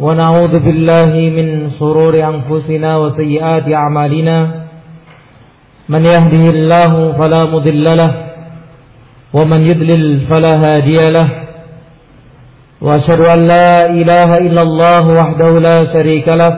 ونعوذ 0.00 0.54
بالله 0.58 1.12
من 1.36 1.70
شرور 1.78 2.14
أنفسنا 2.32 2.90
وسيئات 2.96 3.66
أعمالنا 3.72 4.36
من 5.88 6.02
يهده 6.04 6.44
الله 6.56 6.92
فلا 7.18 7.44
مضل 7.44 7.96
له 7.96 8.12
ومن 9.32 9.60
يضلل 9.70 10.20
فلا 10.30 10.54
هادي 10.64 11.10
له 11.10 11.28
وأشهد 12.80 13.20
أن 13.20 13.40
لا 13.46 13.86
إله 13.90 14.38
إلا 14.38 14.62
الله 14.62 15.04
وحده 15.18 15.50
لا 15.68 15.78
شريك 15.92 16.28
له 16.28 16.52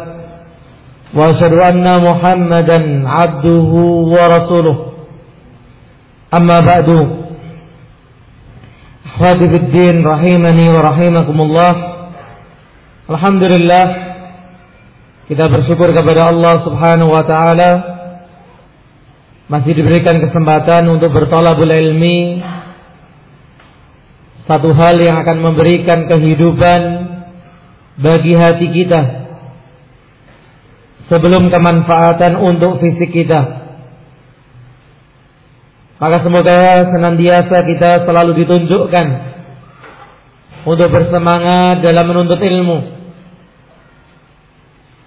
وأشهد 1.14 1.52
أن 1.52 1.86
محمدا 2.08 3.08
عبده 3.08 3.70
ورسوله 4.14 4.76
أما 6.34 6.58
بعد 6.60 6.88
أخواتي 9.06 9.48
في 9.48 9.56
الدين 9.56 10.06
رحمني 10.06 10.68
ورحمكم 10.68 11.40
الله 11.40 11.91
Alhamdulillah 13.10 13.86
kita 15.26 15.50
bersyukur 15.50 15.90
kepada 15.90 16.30
Allah 16.30 16.62
Subhanahu 16.62 17.10
wa 17.10 17.26
taala 17.26 17.70
masih 19.50 19.74
diberikan 19.74 20.22
kesempatan 20.22 20.86
untuk 20.86 21.10
bertolabul 21.10 21.66
ilmi 21.66 22.38
satu 24.46 24.70
hal 24.70 25.02
yang 25.02 25.18
akan 25.18 25.38
memberikan 25.42 26.06
kehidupan 26.06 26.80
bagi 27.98 28.38
hati 28.38 28.70
kita 28.70 29.02
sebelum 31.10 31.50
kemanfaatan 31.50 32.38
untuk 32.38 32.78
fisik 32.78 33.10
kita 33.10 33.66
maka 35.98 36.22
semoga 36.22 36.86
senantiasa 36.94 37.66
kita 37.66 38.06
selalu 38.06 38.46
ditunjukkan 38.46 39.32
untuk 40.62 40.88
bersemangat 40.94 41.82
dalam 41.82 42.06
menuntut 42.06 42.38
ilmu. 42.38 43.01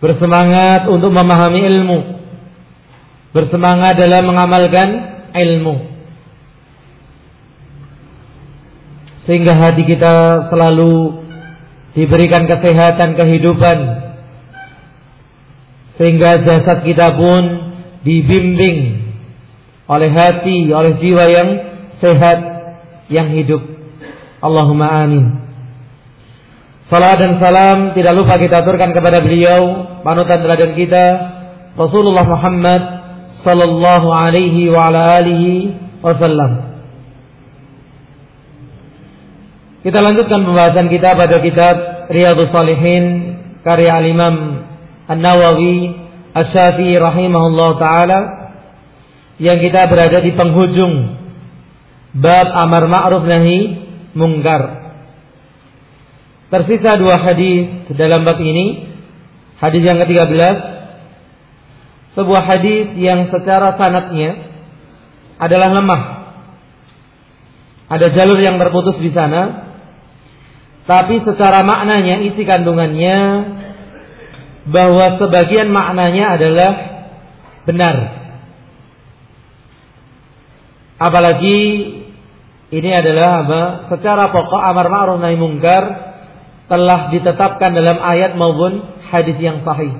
Bersemangat 0.03 0.91
untuk 0.91 1.11
memahami 1.11 1.61
ilmu. 1.63 1.99
Bersemangat 3.31 3.99
dalam 3.99 4.27
mengamalkan 4.27 4.87
ilmu. 5.35 5.75
Sehingga 9.25 9.57
hati 9.57 9.83
kita 9.87 10.47
selalu 10.53 11.25
diberikan 11.97 12.45
kesehatan 12.45 13.17
kehidupan. 13.17 13.77
Sehingga 15.95 16.43
jasad 16.43 16.83
kita 16.83 17.15
pun 17.15 17.43
dibimbing 18.03 19.05
oleh 19.87 20.11
hati, 20.11 20.69
oleh 20.69 20.93
jiwa 20.99 21.23
yang 21.29 21.49
sehat, 22.03 22.39
yang 23.09 23.31
hidup. 23.33 23.63
Allahumma 24.43 25.07
amin. 25.07 25.44
Salam 26.85 27.17
dan 27.17 27.31
salam 27.41 27.77
tidak 27.97 28.13
lupa 28.13 28.37
kita 28.37 28.61
aturkan 28.61 28.93
kepada 28.93 29.25
beliau 29.25 29.89
panutan 30.05 30.37
teladan 30.45 30.77
kita 30.77 31.05
Rasulullah 31.73 32.21
Muhammad 32.29 32.81
sallallahu 33.41 34.07
alaihi 34.13 34.69
wa 34.69 34.93
ala 34.93 35.17
alihi 35.17 35.73
wasallam. 36.05 36.77
Kita 39.81 39.97
lanjutkan 39.97 40.45
pembahasan 40.45 40.85
kita 40.93 41.17
pada 41.17 41.41
kitab 41.41 41.75
Riyadhus 42.13 42.53
Salihin 42.53 43.05
karya 43.65 44.01
Al-Imam 44.01 44.65
An-Nawawi 45.09 45.89
Asy-Syafi'i 46.37 47.01
rahimahullah 47.01 47.69
taala 47.81 48.19
yang 49.41 49.57
kita 49.57 49.89
berada 49.89 50.21
di 50.21 50.37
penghujung 50.37 51.17
bab 52.13 52.47
amar 52.53 52.85
ma'ruf 52.85 53.25
nahi 53.25 53.57
mungkar. 54.13 54.84
Tersisa 56.53 56.97
dua 57.01 57.17
hadis 57.21 57.89
dalam 57.97 58.21
bab 58.21 58.37
ini. 58.37 58.95
Hadis 59.55 59.81
yang 59.81 59.97
ke-13 60.03 60.75
sebuah 62.15 62.43
hadis 62.47 62.95
yang 62.95 63.27
secara 63.27 63.75
sanatnya 63.75 64.39
adalah 65.35 65.69
lemah. 65.75 66.03
Ada 67.91 68.07
jalur 68.15 68.39
yang 68.39 68.55
terputus 68.55 68.95
di 69.03 69.11
sana. 69.11 69.67
Tapi 70.87 71.21
secara 71.27 71.61
maknanya, 71.67 72.23
isi 72.23 72.47
kandungannya 72.47 73.17
bahwa 74.71 75.19
sebagian 75.19 75.69
maknanya 75.69 76.39
adalah 76.39 76.71
benar. 77.67 77.95
Apalagi 80.95 81.59
ini 82.71 82.89
adalah 82.95 83.43
apa? 83.43 83.63
Secara 83.91 84.31
pokok 84.31 84.61
amar 84.61 84.87
ma'ruf 84.87 85.19
nahi 85.19 85.35
mungkar 85.35 85.83
telah 86.65 87.13
ditetapkan 87.13 87.77
dalam 87.77 88.01
ayat 88.01 88.33
maupun 88.33 88.81
hadis 89.13 89.37
yang 89.37 89.61
sahih. 89.61 89.93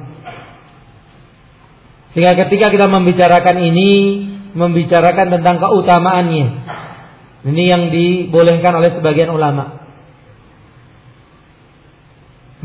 Sehingga 2.15 2.47
ketika 2.47 2.71
kita 2.71 2.87
membicarakan 2.87 3.59
ini, 3.59 3.91
membicarakan 4.55 5.35
tentang 5.35 5.59
keutamaannya. 5.59 6.47
Ini 7.45 7.63
yang 7.69 7.83
dibolehkan 7.91 8.73
oleh 8.73 8.95
sebagian 8.97 9.29
ulama. 9.29 9.85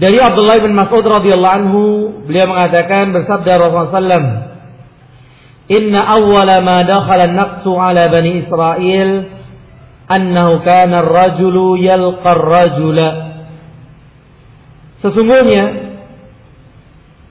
Dari 0.00 0.16
Abdullah 0.16 0.64
bin 0.64 0.72
Mas'ud 0.72 1.04
radhiyallahu 1.04 1.56
anhu, 1.60 1.82
beliau 2.24 2.48
mengatakan 2.48 3.12
bersabda 3.12 3.60
Rasulullah 3.60 3.92
sallam, 3.92 4.24
"Inna 5.68 6.00
awwala 6.00 6.64
ma 6.64 6.78
dakhala 6.88 7.28
an-naqsu 7.28 7.68
'ala 7.76 8.08
bani 8.08 8.46
Israil 8.46 9.10
annahu 10.08 10.64
kana 10.64 11.04
ar-rajulu 11.04 11.76
yalqa 11.76 12.32
ar-rajula." 12.32 13.29
Sesungguhnya 15.00 15.64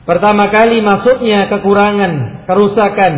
pertama 0.10 0.50
kali 0.50 0.82
masuknya 0.82 1.54
kekurangan, 1.54 2.46
kerusakan, 2.50 3.14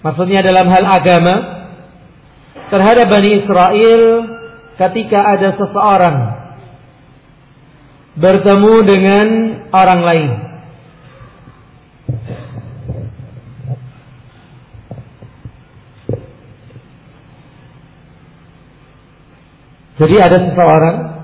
maksudnya 0.00 0.40
dalam 0.40 0.66
hal 0.72 0.84
agama 0.88 1.34
terhadap 2.72 3.06
Bani 3.12 3.30
Israel 3.44 4.02
ketika 4.80 5.20
ada 5.36 5.48
seseorang 5.60 6.16
bertemu 8.16 8.74
dengan 8.88 9.26
orang 9.68 10.00
lain. 10.00 10.30
Jadi 20.00 20.16
ada 20.16 20.38
seseorang 20.48 21.19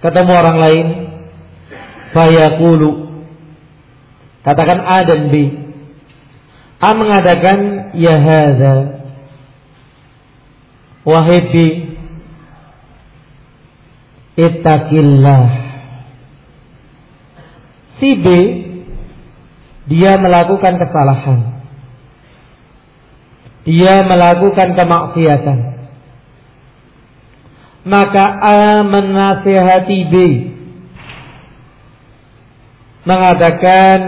ketemu 0.00 0.32
orang 0.32 0.58
lain. 0.58 0.86
Fayaqulu 2.10 2.90
katakan 4.42 4.80
A 4.82 4.98
dan 5.06 5.30
B. 5.30 5.34
A 6.80 6.90
mengatakan 6.96 7.58
ya 7.94 8.16
hadza. 8.18 8.74
Wahai 11.06 11.40
B. 11.52 11.54
Ittaqillah. 14.40 15.46
Si 18.00 18.10
B 18.16 18.26
dia 19.86 20.16
melakukan 20.18 20.80
kesalahan. 20.80 21.40
Dia 23.68 24.02
melakukan 24.08 24.72
kemaksiatan 24.72 25.79
maka 27.84 28.24
A 28.40 28.60
menasihati 28.84 29.98
B. 30.12 30.14
Mengatakan 33.08 33.98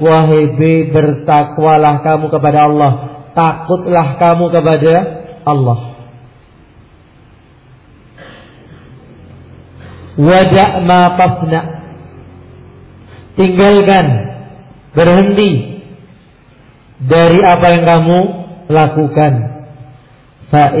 wahai 0.00 0.56
B 0.56 0.60
bertakwalah 0.88 2.00
kamu 2.00 2.26
kepada 2.32 2.58
Allah. 2.68 2.92
Takutlah 3.36 4.16
kamu 4.16 4.44
kepada 4.48 4.94
Allah. 5.44 5.80
Wajah 10.20 10.70
ma 10.84 11.16
tafna 11.16 11.60
tinggalkan 13.38 14.06
berhenti 14.92 15.80
dari 17.00 17.40
apa 17.40 17.66
yang 17.72 17.84
kamu 17.88 18.18
lakukan 18.68 19.59
fa 20.50 20.74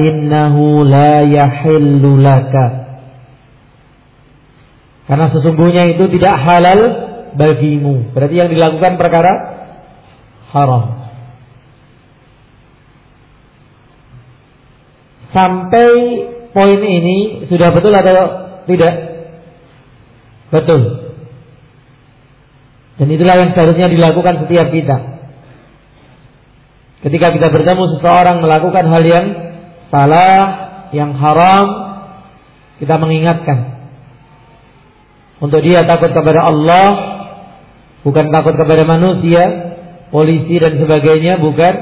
la 0.84 1.14
yahillu 1.24 2.18
laka 2.18 2.80
karena 5.10 5.26
sesungguhnya 5.34 5.90
itu 5.90 6.06
tidak 6.06 6.38
halal 6.38 6.80
bagimu. 7.34 8.14
Berarti 8.14 8.34
yang 8.38 8.46
dilakukan 8.46 8.94
perkara 8.94 9.32
haram. 10.54 11.10
Sampai 15.34 15.90
poin 16.54 16.78
ini 16.78 17.42
sudah 17.50 17.74
betul 17.74 17.90
atau 17.90 18.14
tidak? 18.70 18.94
Betul. 20.54 21.10
Dan 23.02 23.10
itulah 23.10 23.34
yang 23.34 23.50
seharusnya 23.58 23.90
dilakukan 23.90 24.46
setiap 24.46 24.70
kita. 24.70 24.96
Ketika 27.02 27.34
kita 27.34 27.50
bertemu 27.50 27.98
seseorang 27.98 28.46
melakukan 28.46 28.86
hal 28.86 29.02
yang 29.02 29.26
salah, 29.90 30.38
yang 30.94 31.14
haram, 31.14 31.66
kita 32.80 32.96
mengingatkan. 32.96 33.58
Untuk 35.40 35.60
dia 35.64 35.84
takut 35.84 36.12
kepada 36.12 36.40
Allah, 36.48 36.86
bukan 38.04 38.32
takut 38.32 38.54
kepada 38.56 38.82
manusia, 38.84 39.42
polisi 40.08 40.56
dan 40.56 40.80
sebagainya, 40.80 41.38
bukan. 41.40 41.74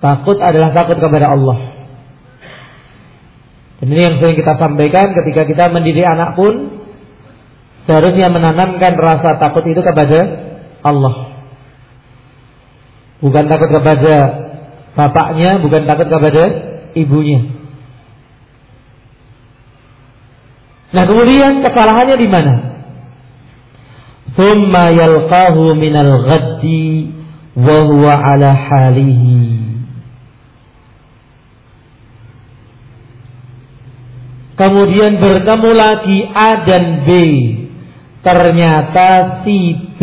Takut 0.00 0.40
adalah 0.40 0.72
takut 0.72 0.96
kepada 0.96 1.36
Allah. 1.36 1.58
Dan 3.80 3.92
ini 3.92 4.00
yang 4.00 4.16
sering 4.20 4.36
kita 4.36 4.56
sampaikan 4.56 5.12
ketika 5.12 5.44
kita 5.44 5.64
mendidik 5.72 6.04
anak 6.04 6.36
pun 6.36 6.80
seharusnya 7.88 8.28
menanamkan 8.32 8.96
rasa 8.96 9.40
takut 9.40 9.64
itu 9.68 9.80
kepada 9.80 10.18
Allah. 10.84 11.36
Bukan 13.20 13.44
takut 13.48 13.68
kepada 13.68 14.14
bapaknya, 14.96 15.60
bukan 15.60 15.84
takut 15.84 16.08
kepada 16.08 16.69
ibunya. 16.94 17.40
Nah 20.90 21.04
kemudian 21.06 21.62
kesalahannya 21.62 22.16
di 22.18 22.28
mana? 22.28 22.54
Thumma 24.34 24.90
yalqahu 24.90 25.78
minal 25.78 26.26
ghaddi 26.26 27.14
wa 27.54 27.76
huwa 27.86 28.14
ala 28.14 28.50
halihi. 28.54 29.60
Kemudian 34.58 35.16
bertemu 35.16 35.70
lagi 35.72 36.18
A 36.36 36.50
dan 36.68 36.84
B. 37.08 37.10
Ternyata 38.20 39.40
si 39.40 39.72
B 39.96 40.00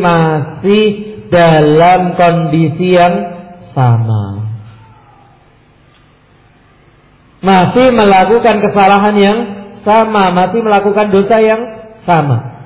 masih 0.00 0.86
dalam 1.28 2.16
kondisi 2.16 2.96
yang 2.96 3.14
sama. 3.76 4.37
Masih 7.38 7.94
melakukan 7.94 8.58
kesalahan 8.58 9.14
yang 9.14 9.38
sama, 9.86 10.34
masih 10.34 10.60
melakukan 10.62 11.14
dosa 11.14 11.38
yang 11.38 11.62
sama. 12.02 12.58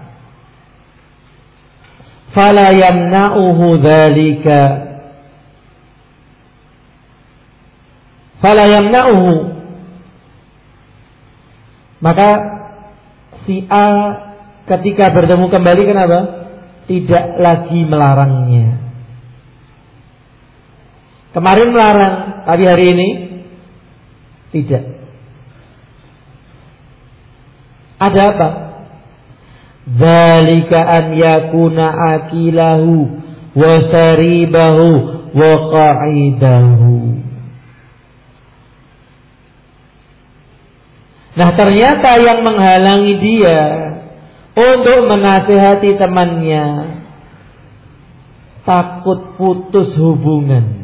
Fala 2.33 2.73
yamna'uhu 2.73 3.77
dzalika. 3.85 4.61
Fala 8.41 8.65
yamna'uhu. 8.65 9.33
Maka 12.01 12.29
si 13.45 13.69
A 13.69 13.87
ketika 14.67 15.13
bertemu 15.13 15.47
kembali 15.53 15.83
kenapa? 15.85 16.19
Tidak 16.89 17.39
lagi 17.39 17.81
melarangnya. 17.87 18.81
Kemarin 21.33 21.69
melarang, 21.73 22.45
tapi 22.45 22.65
hari 22.67 22.85
ini 22.93 23.09
tidak. 24.53 24.85
Ada 27.97 28.23
apa? 28.37 28.49
Zalika 29.83 30.79
an 30.79 31.05
yakuna 31.17 31.87
akilahu 32.21 32.95
wa 33.57 33.73
saribahu. 33.91 34.91
Nah 41.33 41.51
ternyata 41.57 42.21
yang 42.21 42.45
menghalangi 42.45 43.15
dia 43.25 43.61
untuk 44.53 45.09
menasehati 45.09 45.97
temannya 45.97 46.67
takut 48.69 49.41
putus 49.41 49.97
hubungan. 49.97 50.82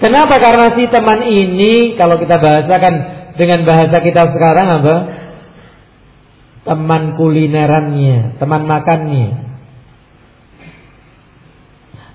Kenapa? 0.00 0.40
Karena 0.40 0.72
si 0.72 0.88
teman 0.88 1.20
ini 1.28 1.94
kalau 2.00 2.16
kita 2.16 2.40
bahasakan 2.40 2.94
dengan 3.36 3.68
bahasa 3.68 4.00
kita 4.00 4.32
sekarang 4.32 4.68
apa? 4.80 4.96
Teman 6.64 7.20
kulinerannya, 7.20 8.40
teman 8.40 8.64
makannya. 8.64 9.28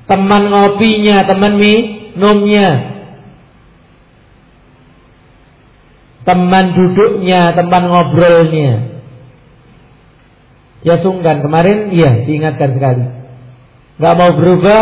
Teman 0.05 0.43
ngopinya, 0.49 1.17
teman 1.29 1.53
minumnya. 1.61 2.69
Teman 6.25 6.65
duduknya, 6.73 7.53
teman 7.53 7.83
ngobrolnya. 7.85 8.97
Ya 10.81 11.01
sungkan 11.05 11.45
kemarin, 11.45 11.93
iya 11.93 12.25
diingatkan 12.25 12.77
sekali. 12.77 13.05
Gak 14.01 14.15
mau 14.17 14.33
berubah, 14.33 14.81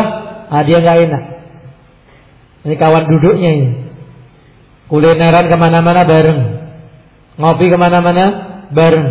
ah, 0.51 0.63
dia 0.63 0.79
gak 0.79 0.99
enak. 1.07 1.32
Ini 2.63 2.75
kawan 2.79 3.05
duduknya 3.11 3.49
ini. 3.59 3.69
Kulineran 4.87 5.51
ke 5.51 5.57
mana-mana 5.59 6.07
bareng. 6.07 6.41
Ngopi 7.35 7.65
ke 7.67 7.77
mana-mana 7.79 8.25
bareng. 8.71 9.07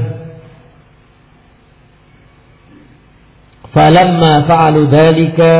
Falamma 3.72 4.32
fa'alu 4.44 4.88
dhalika 4.93 5.52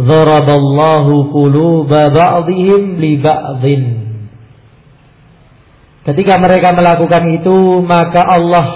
Dharaballahu 0.00 1.32
quluba 1.32 2.12
ba'dihim 2.12 3.00
li 3.00 3.16
ba'dhin 3.20 3.82
Ketika 6.04 6.40
mereka 6.40 6.72
melakukan 6.72 7.24
itu 7.36 7.84
Maka 7.84 8.20
Allah 8.24 8.66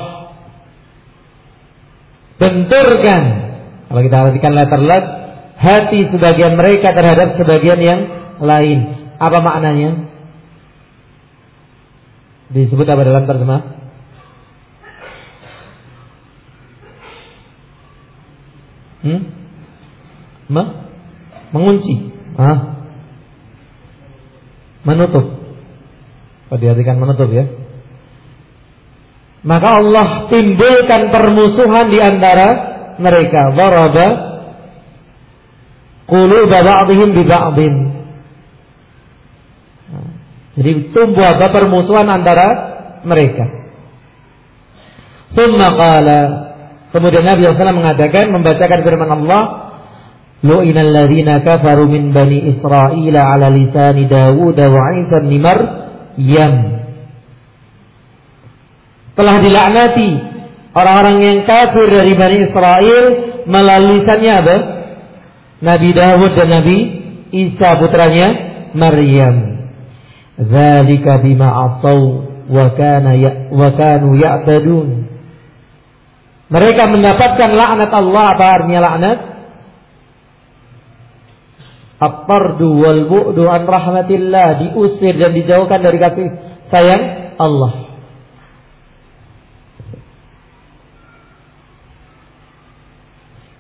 Benturkan 2.41 3.23
Kalau 3.89 4.01
kita 4.01 4.17
perhatikan 4.17 4.53
letter 4.53 4.81
let 4.85 5.05
Hati 5.55 6.09
sebagian 6.13 6.57
mereka 6.61 6.93
terhadap 6.93 7.41
sebagian 7.41 7.81
yang 7.81 8.01
lain. 8.41 8.79
Apa 9.19 9.39
maknanya? 9.39 10.11
Disebut 12.55 12.87
apa 12.87 13.03
dalam 13.03 13.25
terjemah? 13.27 13.63
Hmm? 19.05 19.21
Me? 20.49 20.63
Mengunci. 21.53 21.95
Ah. 22.41 22.59
Menutup. 24.85 25.27
Oh, 26.53 26.59
diartikan 26.61 27.01
menutup 27.01 27.29
ya. 27.33 27.49
Maka 29.45 29.69
Allah 29.77 30.33
timbulkan 30.33 31.13
permusuhan 31.13 31.93
di 31.93 32.01
antara 32.01 32.49
mereka. 32.97 33.53
Waraba 33.53 34.07
quluba 36.09 36.59
ba'dihim 36.65 37.13
bi. 37.13 37.25
Jadi 40.55 40.95
tumbuh 40.95 41.27
apa 41.27 41.51
permusuhan 41.51 42.07
antara 42.07 42.47
mereka. 43.03 43.45
Thumma 45.35 45.69
qala 45.75 46.21
Kemudian 46.95 47.27
Nabi 47.27 47.43
SAW 47.43 47.75
mengatakan 47.75 48.31
membacakan 48.31 48.81
firman 48.87 49.11
Allah 49.11 49.43
Lu'ina 50.47 50.87
alladhina 50.87 51.43
kafaru 51.43 51.91
min 51.91 52.15
bani 52.15 52.55
Israel 52.55 53.15
ala 53.19 53.51
lisani 53.51 54.07
Dawud 54.07 54.55
wa 54.55 54.83
Isa 55.03 55.17
bin 55.27 55.43
Maryam 55.43 56.55
Telah 59.19 59.37
dilaknati 59.43 60.11
orang-orang 60.71 61.17
yang 61.23 61.39
kafir 61.43 61.87
dari 61.91 62.15
Bani 62.15 62.39
Israel 62.51 63.05
melalui 63.51 64.03
lisannya 64.03 64.33
apa? 64.39 64.57
Nabi 65.67 65.89
Dawud 65.95 66.31
dan 66.35 66.49
Nabi 66.51 66.79
Isa 67.35 67.69
putranya 67.79 68.29
Maryam. 68.75 69.54
Zalika 70.35 71.23
bima 71.23 71.47
atau 71.47 72.27
wa 72.51 72.67
kana 72.75 73.15
ya 73.15 73.55
wa 73.55 73.71
kanu 73.79 74.19
ya'tadun. 74.19 74.89
Mereka 76.51 76.83
mendapatkan 76.91 77.51
laknat 77.55 77.91
Allah 77.95 78.25
apa 78.35 78.45
artinya 78.45 78.81
laknat? 78.83 79.19
At-tardu 82.03 82.69
wal 82.69 83.03
bu'du 83.07 83.47
an 83.47 83.63
rahmatillah 83.65 84.49
diusir 84.61 85.15
dan 85.17 85.33
dijauhkan 85.33 85.81
dari 85.81 85.99
kasih 86.03 86.27
sayang 86.69 87.03
Allah. 87.39 87.73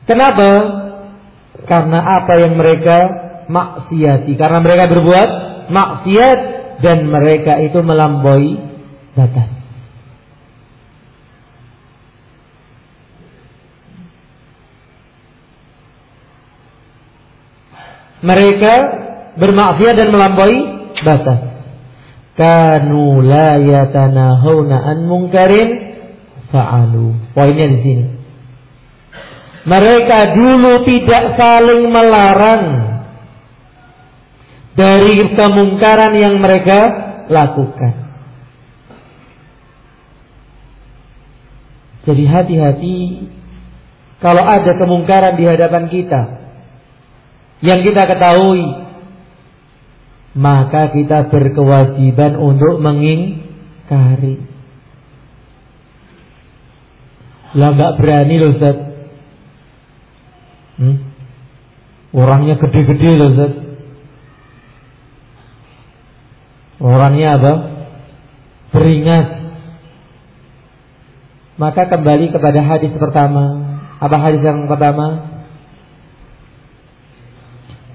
Kenapa? 0.05 0.51
Karena 1.65 1.99
apa 2.21 2.33
yang 2.37 2.61
mereka 2.61 2.99
maksiati, 3.49 4.37
karena 4.37 4.61
mereka 4.61 4.93
berbuat 4.93 5.29
maksiat 5.73 6.39
dan 6.81 7.07
mereka 7.07 7.61
itu 7.63 7.79
melampaui 7.85 8.59
batas. 9.15 9.49
Mereka 18.25 18.75
bermaksiat 19.37 19.95
dan 20.01 20.09
melampaui 20.09 20.59
batas. 21.05 21.41
Kanu 22.35 23.21
la 23.21 23.61
yatanahuna 23.61 24.77
an 24.81 24.99
mungkarin 25.05 25.69
fa'alu. 26.49 27.37
Poinnya 27.37 27.67
di 27.69 27.79
sini. 27.85 28.05
Mereka 29.65 30.19
dulu 30.35 30.73
tidak 30.89 31.25
saling 31.37 31.89
melarang 31.93 32.94
dari 34.75 35.15
kemungkaran 35.39 36.13
yang 36.19 36.43
mereka 36.43 36.81
lakukan. 37.31 38.05
Jadi 42.05 42.25
hati-hati 42.29 42.99
kalau 44.21 44.45
ada 44.45 44.77
kemungkaran 44.77 45.41
di 45.41 45.45
hadapan 45.49 45.89
kita 45.89 46.23
yang 47.65 47.81
kita 47.81 48.05
ketahui, 48.05 48.65
maka 50.37 50.93
kita 50.93 51.33
berkewajiban 51.33 52.37
untuk 52.37 52.77
mengingkari. 52.83 54.37
Lah 57.57 57.71
nggak 57.73 57.95
berani 57.97 58.35
loh 58.37 58.51
Ustaz. 58.53 58.77
Hmm? 60.77 60.97
Orangnya 62.13 62.61
gede-gede 62.61 63.11
loh 63.17 63.29
Ustaz. 63.33 63.64
Orangnya 66.85 67.41
apa? 67.41 67.53
Beringat. 68.77 69.27
Maka 71.57 71.89
kembali 71.89 72.29
kepada 72.29 72.61
hadis 72.61 72.93
pertama. 73.01 73.73
Apa 74.05 74.21
hadis 74.21 74.45
yang 74.45 74.69
pertama? 74.69 75.33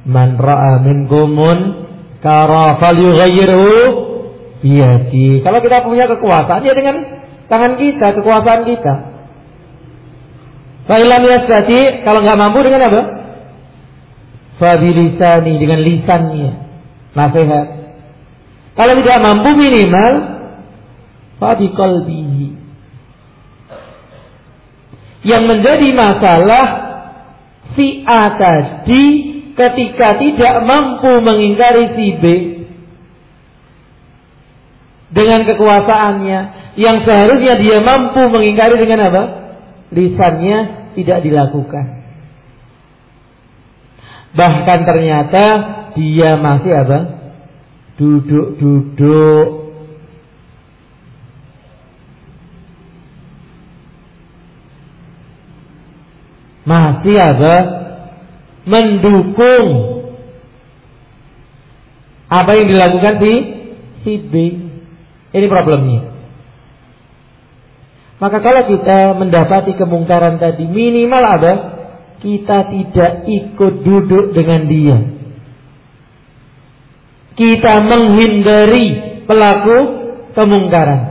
Man 0.10 0.42
ra'a 0.42 0.82
minkumun 0.82 1.86
kara 2.26 2.82
falyughayyirhu 2.82 3.70
biyadi. 4.66 5.46
Kalau 5.46 5.60
kita 5.62 5.86
punya 5.86 6.10
kekuasaan 6.10 6.66
ya 6.66 6.74
dengan 6.74 6.96
tangan 7.46 7.78
kita, 7.78 8.18
kekuasaan 8.18 8.64
kita. 8.66 8.94
Fa'ilam 10.90 11.22
yastati, 11.30 12.02
kalau 12.02 12.26
nggak 12.26 12.40
mampu 12.42 12.66
dengan 12.66 12.90
apa? 12.90 13.02
Fabilisani 14.58 15.54
dengan 15.62 15.80
lisannya. 15.86 16.52
Nasihat. 17.14 17.79
Kalau 18.78 18.94
tidak 19.02 19.20
mampu 19.24 19.50
minimal 19.58 20.14
fabiqalbihi. 21.40 22.48
Yang 25.20 25.44
menjadi 25.52 25.90
masalah 25.96 26.66
si 27.76 28.04
A 28.08 28.24
tadi 28.40 29.06
ketika 29.56 30.16
tidak 30.16 30.56
mampu 30.64 31.20
mengingkari 31.20 31.86
si 31.96 32.08
B 32.20 32.24
dengan 35.12 35.44
kekuasaannya 35.44 36.40
yang 36.80 37.04
seharusnya 37.04 37.60
dia 37.60 37.84
mampu 37.84 38.32
mengingkari 38.32 38.80
dengan 38.80 39.12
apa? 39.12 39.24
Lisannya 39.92 40.58
tidak 40.96 41.20
dilakukan. 41.26 41.86
Bahkan 44.30 44.80
ternyata 44.86 45.46
dia 45.98 46.38
masih 46.40 46.72
apa? 46.72 47.00
Duduk-duduk 48.00 49.46
masih 56.64 57.18
apa? 57.20 57.56
mendukung 58.70 59.68
apa 62.30 62.52
yang 62.54 62.68
dilakukan 62.70 63.16
di 63.18 63.34
si 64.06 64.14
B. 64.30 64.34
Ini 65.34 65.46
problemnya. 65.50 66.14
Maka 68.20 68.38
kalau 68.44 68.68
kita 68.70 69.18
mendapati 69.18 69.74
kemungkaran 69.74 70.38
tadi 70.38 70.68
minimal 70.70 71.24
ada 71.24 71.54
kita 72.20 72.68
tidak 72.70 73.12
ikut 73.26 73.74
duduk 73.82 74.36
dengan 74.36 74.68
dia. 74.70 74.98
Kita 77.40 77.74
menghindari 77.88 78.86
pelaku 79.24 79.78
kemungkaran. 80.36 81.02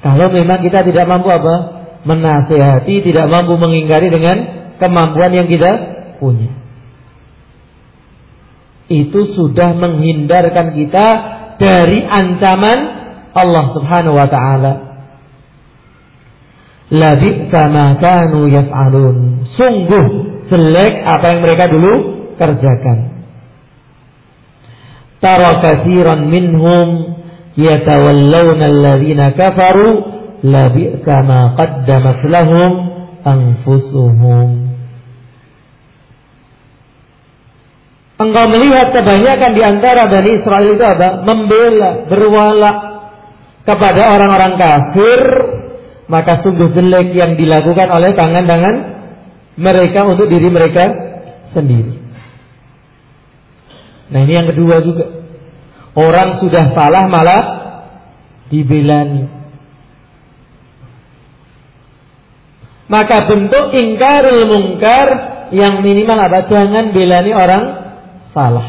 Kalau 0.00 0.32
memang 0.32 0.60
kita 0.64 0.84
tidak 0.88 1.04
mampu 1.04 1.28
apa? 1.28 1.84
Menasehati, 2.04 3.04
tidak 3.04 3.28
mampu 3.28 3.56
mengingkari 3.56 4.08
dengan 4.12 4.36
kemampuan 4.76 5.32
yang 5.32 5.48
kita 5.48 5.72
punya. 6.20 6.52
Itu 8.88 9.32
sudah 9.32 9.72
menghindarkan 9.76 10.76
kita 10.76 11.06
dari 11.56 12.04
ancaman 12.04 12.78
Allah 13.32 13.64
Subhanahu 13.72 14.16
wa 14.16 14.28
taala. 14.28 14.72
Labi 16.92 17.48
kama 17.48 17.96
kanu 17.96 18.52
yaf'alun. 18.52 19.48
Sungguh 19.56 20.06
jelek 20.52 20.94
apa 21.00 21.26
yang 21.32 21.40
mereka 21.40 21.64
dulu 21.72 21.92
kerjakan. 22.36 23.13
Tara 25.24 25.64
katsiran 25.64 26.28
minhum 26.28 27.16
yatawallawna 27.56 28.64
alladhina 28.68 29.32
kafaru 29.32 29.88
labi 30.44 31.00
kama 31.00 31.56
qaddamat 31.56 32.20
lahum 32.28 32.72
anfusuhum. 33.24 34.48
Engkau 38.14 38.46
melihat 38.46 38.94
kebanyakan 38.94 39.50
di 39.58 39.62
antara 39.64 40.06
Bani 40.06 40.30
Israel 40.38 40.76
itu 40.76 40.84
apa? 40.84 41.26
Membela, 41.26 42.06
berwala 42.06 42.72
kepada 43.64 44.02
orang-orang 44.12 44.54
kafir. 44.60 45.20
Maka 46.04 46.44
sungguh 46.44 46.68
jelek 46.76 47.16
yang 47.16 47.40
dilakukan 47.40 47.88
oleh 47.88 48.12
tangan-tangan 48.12 48.76
mereka 49.56 50.04
untuk 50.04 50.28
diri 50.28 50.52
mereka 50.52 50.84
sendiri. 51.56 51.96
Nah 54.12 54.20
ini 54.20 54.32
yang 54.36 54.48
kedua 54.52 54.84
juga. 54.84 55.04
Orang 55.94 56.42
sudah 56.42 56.74
salah 56.74 57.06
malah 57.06 57.42
dibelani. 58.50 59.30
Maka 62.90 63.30
bentuk 63.30 63.72
ingkarul 63.72 64.44
mungkar 64.50 65.06
yang 65.54 65.80
minimal 65.80 66.18
apa? 66.18 66.50
Jangan 66.50 66.92
belani 66.92 67.32
orang 67.32 67.64
salah. 68.36 68.68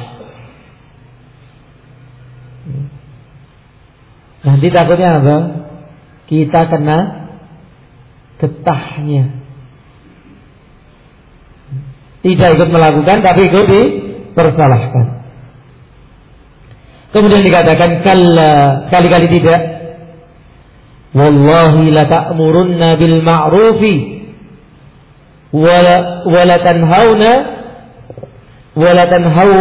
Nanti 4.46 4.68
takutnya 4.70 5.20
apa? 5.20 5.38
Kita 6.30 6.62
kena 6.70 6.98
getahnya. 8.38 9.26
Tidak 12.22 12.50
ikut 12.58 12.70
melakukan 12.70 13.18
tapi 13.22 13.42
ikut 13.50 13.66
dipersalahkan. 13.70 15.15
Kemudian 17.16 17.48
dikatakan 17.48 18.04
kalla 18.04 18.52
kali-kali 18.92 19.32
tidak. 19.40 19.60
Wallahi 21.16 21.96
la 21.96 22.04
ta'murunna 22.12 23.00
bil 23.00 23.24
ma'rufi 23.24 23.96
wala 25.56 26.28
wala 26.28 26.56
tanhauna 26.60 27.32
wala 28.76 29.04
tanhau 29.08 29.52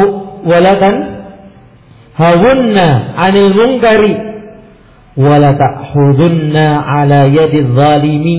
wala 0.43 0.73
hawunna 2.19 2.87
'anil 3.23 3.51
munkari 3.55 4.15
wala 5.15 5.55
ta'khudunna 5.55 6.67
'ala 6.83 7.31
yadi 7.31 7.63
zalimi 7.71 8.39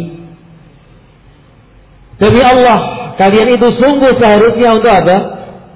Demi 2.15 2.39
Allah, 2.39 3.11
kalian 3.19 3.59
itu 3.59 3.67
sungguh 3.75 4.15
seharusnya 4.15 4.79
untuk 4.79 4.87
apa? 4.87 5.17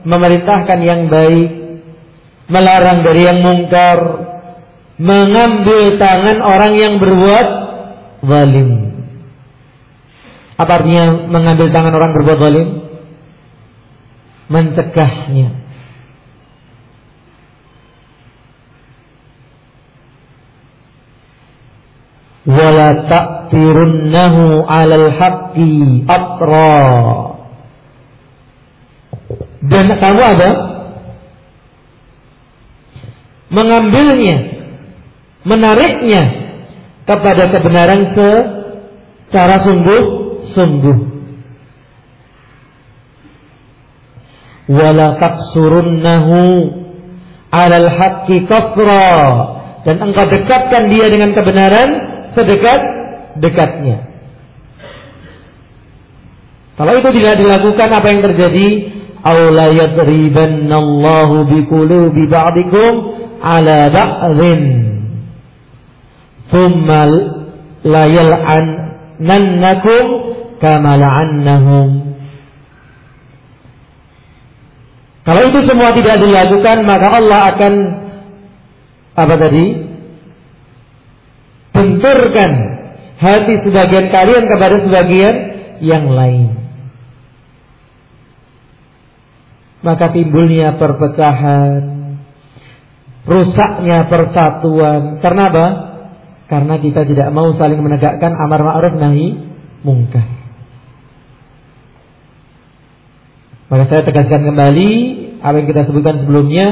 Memerintahkan 0.08 0.80
yang 0.88 1.12
baik, 1.12 1.59
melarang 2.50 3.06
dari 3.06 3.22
yang 3.24 3.40
mungkar, 3.46 4.00
mengambil 5.00 5.96
tangan 6.02 6.38
orang 6.42 6.74
yang 6.76 6.94
berbuat 6.98 7.48
zalim. 8.26 8.70
Apa 10.60 10.72
artinya 10.84 11.30
mengambil 11.32 11.72
tangan 11.72 11.94
orang 11.96 12.12
berbuat 12.20 12.40
zalim? 12.42 12.90
mencegahnya. 14.50 15.50
Wala 22.50 22.88
ta'tirunnahu 23.06 24.66
'alal 24.66 25.08
haqqi 25.14 26.02
atra. 26.10 26.82
Dan 29.70 29.86
kamu 30.02 30.22
ada 30.34 30.50
mengambilnya, 33.50 34.38
menariknya 35.46 36.24
kepada 37.06 37.50
kebenaran 37.54 38.14
secara 38.14 39.56
sungguh-sungguh. 39.66 41.10
wala 44.70 45.18
taqsurunnahu 45.18 46.40
alal 47.50 47.90
haqqi 47.90 48.46
kafra 48.46 49.18
dan 49.82 49.98
engkau 49.98 50.30
dekatkan 50.30 50.94
dia 50.94 51.10
dengan 51.10 51.34
kebenaran 51.34 51.90
sedekat 52.38 52.82
dekatnya. 53.42 54.06
Kalau 56.78 56.94
itu 56.96 57.10
tidak 57.20 57.36
dilakukan 57.42 57.90
apa 57.92 58.08
yang 58.08 58.22
terjadi? 58.24 58.68
Aula 59.20 59.68
yadribannallahu 59.76 61.52
biqulubi 61.52 62.24
ba'dikum 62.32 63.19
ala 63.42 63.90
ba'dhin. 63.90 64.62
Thumma 66.50 67.02
la 67.86 68.04
yal'annannakum 68.10 70.06
kama 70.60 70.92
la'annahum. 71.00 71.90
Kalau 75.30 75.42
itu 75.46 75.60
semua 75.70 75.94
tidak 75.94 76.18
dilakukan 76.26 76.78
maka 76.90 77.08
Allah 77.14 77.40
akan 77.54 77.74
apa 79.14 79.36
tadi? 79.38 79.66
Benturkan 81.70 82.52
hati 83.20 83.54
sebagian 83.62 84.10
kalian 84.10 84.44
kepada 84.50 84.76
sebagian 84.82 85.36
yang 85.86 86.10
lain. 86.10 86.56
Maka 89.80 90.12
timbulnya 90.12 90.76
perpecahan, 90.76 91.99
rusaknya 93.28 94.08
persatuan. 94.08 95.20
Karena 95.20 95.44
apa? 95.52 95.68
Karena 96.50 96.76
kita 96.82 97.06
tidak 97.06 97.30
mau 97.30 97.54
saling 97.56 97.80
menegakkan 97.80 98.34
amar 98.34 98.62
ma'ruf 98.66 98.96
nahi 98.98 99.38
mungkar. 99.86 100.26
Maka 103.70 103.84
saya 103.86 104.02
tegaskan 104.02 104.50
kembali 104.50 104.92
apa 105.46 105.56
yang 105.62 105.68
kita 105.70 105.86
sebutkan 105.86 106.26
sebelumnya, 106.26 106.68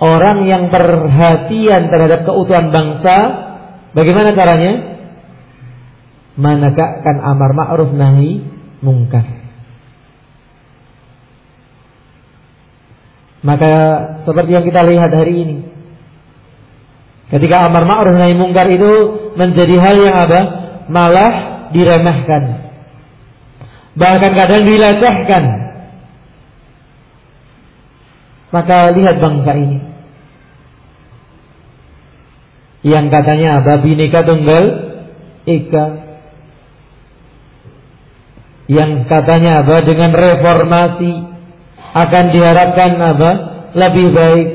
orang 0.00 0.48
yang 0.48 0.72
perhatian 0.72 1.92
terhadap 1.92 2.24
keutuhan 2.24 2.72
bangsa, 2.72 3.16
bagaimana 3.92 4.32
caranya? 4.32 4.72
Menegakkan 6.34 7.16
amar 7.20 7.50
ma'ruf 7.52 7.92
nahi 7.92 8.40
mungkar. 8.80 9.43
Maka 13.44 13.72
seperti 14.24 14.50
yang 14.56 14.64
kita 14.64 14.80
lihat 14.88 15.12
hari 15.12 15.34
ini. 15.44 15.56
Ketika 17.28 17.68
amar 17.68 17.84
ma'ruf 17.84 18.16
nahi 18.16 18.32
mungkar 18.32 18.64
itu 18.72 18.92
menjadi 19.36 19.76
hal 19.76 19.96
yang 20.00 20.16
apa? 20.16 20.40
Malah 20.88 21.32
diremehkan. 21.76 22.42
Bahkan 24.00 24.32
kadang 24.32 24.62
dilecehkan. 24.64 25.44
Maka 28.48 28.96
lihat 28.96 29.16
bangsa 29.20 29.52
ini. 29.60 29.78
Yang 32.84 33.06
katanya 33.12 33.60
apa? 33.60 33.72
Binika 33.84 34.24
tunggal 34.24 34.64
ika. 35.44 35.84
Yang 38.72 38.92
katanya 39.04 39.64
apa? 39.64 39.76
Dengan 39.84 40.10
reformasi 40.16 41.33
akan 41.94 42.24
diharapkan 42.34 42.90
apa? 42.98 43.30
Lebih 43.74 44.06
baik. 44.10 44.48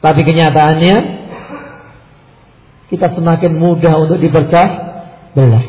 Tapi 0.00 0.20
kenyataannya 0.22 0.96
kita 2.90 3.06
semakin 3.14 3.52
mudah 3.58 3.94
untuk 3.98 4.18
dipercah 4.22 4.68
belah. 5.34 5.66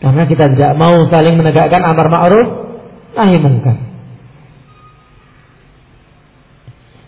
Karena 0.00 0.24
kita 0.24 0.44
tidak 0.56 0.72
mau 0.80 1.04
saling 1.12 1.36
menegakkan 1.36 1.84
amar 1.84 2.08
ma'ruf 2.08 2.48
nahi 3.14 3.36
mungkar. 3.36 3.76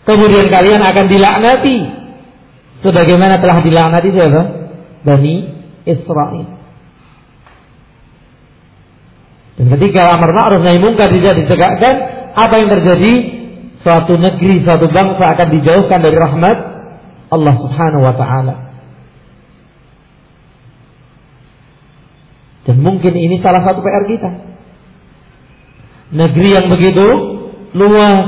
Kemudian 0.03 0.51
kalian 0.51 0.81
akan 0.83 1.05
dilaknati 1.09 1.77
sebagaimana 2.85 3.39
telah 3.41 3.65
dilaknati 3.65 4.09
siapa? 4.13 4.41
Bani 5.03 5.35
Israel. 5.89 6.62
Dan 9.53 9.69
ketika 9.77 10.01
amar 10.17 10.33
ma'ruf 10.33 10.65
nahi 10.65 10.81
mungkar 10.81 11.13
tidak 11.13 11.33
ditegakkan, 11.45 11.93
apa 12.33 12.53
yang 12.57 12.69
terjadi? 12.73 13.13
Suatu 13.83 14.15
negeri, 14.15 14.63
suatu 14.63 14.87
bangsa 14.89 15.35
akan 15.35 15.47
dijauhkan 15.59 15.99
dari 15.99 16.15
rahmat 16.15 16.57
Allah 17.29 17.55
Subhanahu 17.59 18.03
wa 18.07 18.15
taala. 18.15 18.55
Dan 22.63 22.79
mungkin 22.79 23.11
ini 23.11 23.43
salah 23.43 23.59
satu 23.67 23.83
PR 23.83 24.07
kita. 24.07 24.31
Negeri 26.15 26.49
yang 26.55 26.67
begitu 26.71 27.07
luas. 27.75 28.27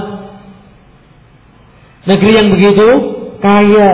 Negeri 2.03 2.31
yang 2.35 2.49
begitu 2.51 2.87
kaya. 3.39 3.89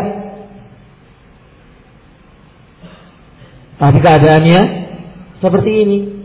Tapi 3.77 3.97
keadaannya 4.01 4.61
seperti 5.45 5.71
ini. 5.85 6.20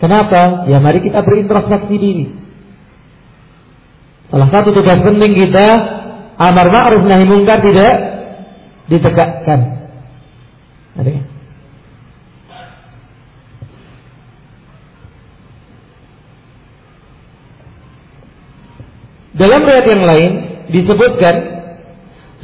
Kenapa? 0.00 0.64
Ya 0.64 0.80
mari 0.80 1.04
kita 1.04 1.20
berintrospeksi 1.20 1.96
diri. 2.00 2.26
Salah 4.32 4.48
satu 4.48 4.72
tugas 4.72 4.96
penting 5.04 5.36
kita 5.36 5.66
amar 6.40 6.72
ma'ruf 6.72 7.04
nahi 7.04 7.24
mungkar 7.28 7.60
tidak 7.60 7.94
ditegakkan. 8.88 9.60
Ada 10.96 11.10
ya? 11.12 11.22
Dalam 19.30 19.60
riwayat 19.64 19.86
yang 19.88 20.04
lain 20.04 20.30
disebutkan 20.68 21.34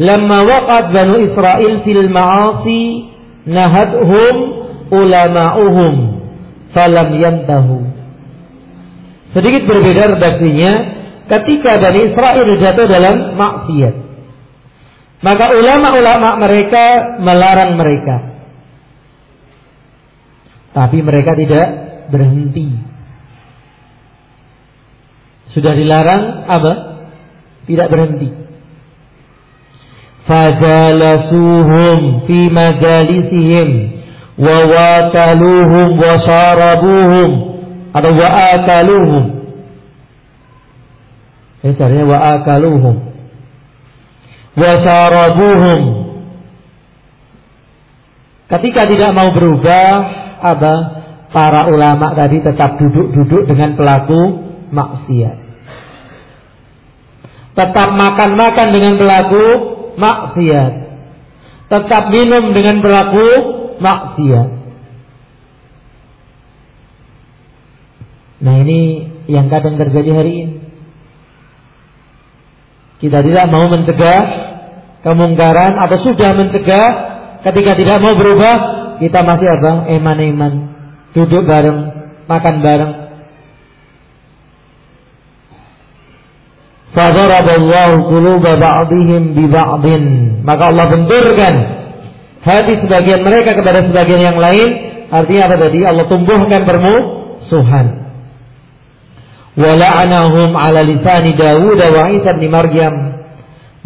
lamma 0.00 0.38
waqat 0.48 0.84
banu 0.96 1.28
Israel 1.28 1.72
fil 1.84 2.08
ma'asi 2.08 2.84
nahadhum 3.48 4.36
ulama'uhum 4.92 5.94
falam 6.76 7.08
yantahu. 7.16 7.88
Sedikit 9.32 9.64
berbeda 9.64 10.12
redaksinya 10.16 10.72
ketika 11.24 11.80
Bani 11.80 12.12
Israel 12.12 12.48
jatuh 12.60 12.84
dalam 12.84 13.16
maksiat. 13.32 13.94
Maka 15.24 15.46
ulama-ulama 15.56 16.36
mereka 16.36 17.16
melarang 17.24 17.80
mereka. 17.80 18.16
Tapi 20.76 21.00
mereka 21.00 21.32
tidak 21.32 21.66
berhenti. 22.12 22.68
Sudah 25.56 25.72
dilarang 25.72 26.44
apa? 26.44 26.72
Tidak 27.64 27.88
berhenti. 27.88 28.28
Fajalasuhum 30.28 32.28
fi 32.28 32.38
majalisihim 32.52 33.95
wa 34.36 34.56
wakaluhum 34.68 35.86
wa 35.96 36.12
sarabuhum. 36.24 37.30
Atau 37.96 38.12
wa 38.12 38.28
akaluhum 38.28 39.36
ini 41.66 41.74
caranya 41.74 42.06
wa 42.06 42.18
akaluhum 42.38 42.96
wa 44.54 44.72
sarabuhum. 44.86 45.80
Ketika 48.46 48.86
tidak 48.86 49.10
mau 49.10 49.34
berubah 49.34 49.90
apa? 50.38 50.74
Para 51.34 51.66
ulama 51.68 52.14
tadi 52.14 52.38
tetap 52.38 52.78
duduk-duduk 52.78 53.50
dengan 53.50 53.74
pelaku 53.74 54.46
maksiat. 54.70 55.36
Tetap 57.58 57.88
makan-makan 57.98 58.68
dengan 58.70 58.94
pelaku 58.94 59.44
maksiat. 59.98 60.72
Tetap 61.66 62.14
minum 62.14 62.54
dengan 62.54 62.78
pelaku 62.78 63.28
maksiat. 63.80 64.48
Nah 68.36 68.54
ini 68.62 68.80
yang 69.26 69.48
kadang 69.48 69.80
terjadi 69.80 70.10
hari 70.12 70.32
ini. 70.44 70.56
Kita 72.96 73.20
tidak 73.20 73.44
mau 73.52 73.68
mencegah 73.68 74.22
kemungkaran 75.04 75.76
atau 75.84 76.00
sudah 76.00 76.32
mencegah 76.32 76.88
ketika 77.44 77.76
tidak 77.76 78.00
mau 78.00 78.16
berubah 78.16 78.56
kita 79.00 79.20
masih 79.20 79.48
apa? 79.60 79.92
Eman-eman 79.92 80.52
duduk 81.12 81.44
bareng, 81.44 81.92
makan 82.28 82.56
bareng. 82.64 82.92
Maka 86.96 87.28
Allah 90.64 90.86
benturkan 90.88 91.54
hati 92.46 92.78
sebagian 92.78 93.26
mereka 93.26 93.58
kepada 93.58 93.82
sebagian 93.90 94.22
yang 94.22 94.38
lain. 94.38 94.68
Artinya 95.10 95.42
apa 95.50 95.56
tadi? 95.66 95.78
Allah 95.82 96.06
tumbuhkan 96.06 96.62
permusuhan. 96.62 97.86
Wala'anahum 99.58 100.50
ala 100.54 100.80
lisani 100.86 101.34
Dawud 101.34 101.80
wa 101.82 102.02
Isa 102.14 102.30
bin 102.38 102.50
Maryam. 102.54 102.94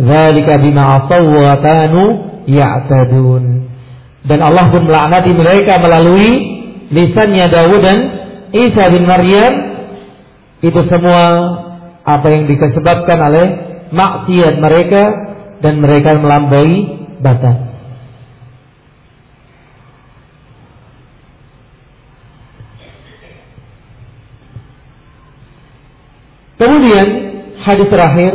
Dzalika 0.01 0.61
bima 0.61 1.05
asaw 1.05 1.25
dan 4.21 4.39
Allah 4.45 4.65
pun 4.69 4.85
melaknati 4.85 5.33
mereka 5.33 5.81
melalui 5.81 6.29
lisannya 6.93 7.47
Dawud 7.49 7.81
dan 7.85 7.99
Isa 8.53 8.85
bin 8.93 9.05
Maryam. 9.09 9.53
Itu 10.61 10.81
semua 10.93 11.21
apa 12.05 12.27
yang 12.29 12.45
disebabkan 12.45 13.17
oleh 13.17 13.47
maksiat 13.93 14.55
mereka 14.61 15.03
dan 15.65 15.81
mereka 15.81 16.17
melampaui 16.17 16.77
batas 17.21 17.70
Kemudian 26.61 27.07
hadis 27.65 27.89
terakhir 27.89 28.33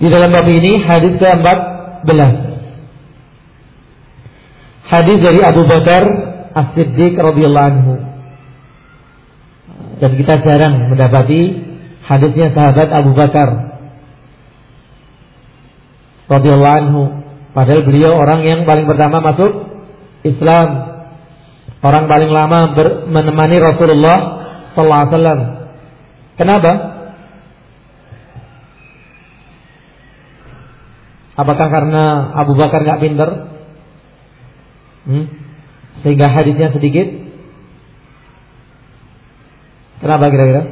Di 0.00 0.08
dalam 0.08 0.32
bab 0.32 0.48
ini 0.48 0.80
hadis 0.80 1.12
ke-14. 1.20 2.32
Hadis 4.88 5.18
dari 5.20 5.40
Abu 5.44 5.68
Bakar 5.68 6.02
As-Siddiq 6.56 7.20
radhiyallahu 7.20 7.68
anhu. 7.68 7.94
Dan 10.00 10.16
kita 10.16 10.40
jarang 10.40 10.88
mendapati 10.88 11.52
hadisnya 12.08 12.48
sahabat 12.56 12.88
Abu 12.88 13.12
Bakar 13.12 13.48
radhiyallahu 16.32 16.78
anhu. 16.80 17.02
Padahal 17.52 17.84
beliau 17.84 18.16
orang 18.16 18.40
yang 18.48 18.60
paling 18.64 18.88
pertama 18.88 19.20
masuk 19.20 19.68
Islam. 20.24 20.89
Orang 21.80 22.12
paling 22.12 22.28
lama 22.28 22.76
menemani 23.08 23.56
Rasulullah 23.56 24.18
sallallahu 24.76 25.00
alaihi 25.00 25.12
wasallam. 25.16 25.40
Kenapa? 26.36 26.72
Apakah 31.40 31.68
karena 31.72 32.04
Abu 32.36 32.52
Bakar 32.52 32.84
nggak 32.84 33.00
pinter? 33.00 33.30
Hmm? 35.08 35.24
Sehingga 36.04 36.28
hadisnya 36.28 36.68
sedikit? 36.76 37.08
Kenapa 40.04 40.28
kira-kira? 40.28 40.62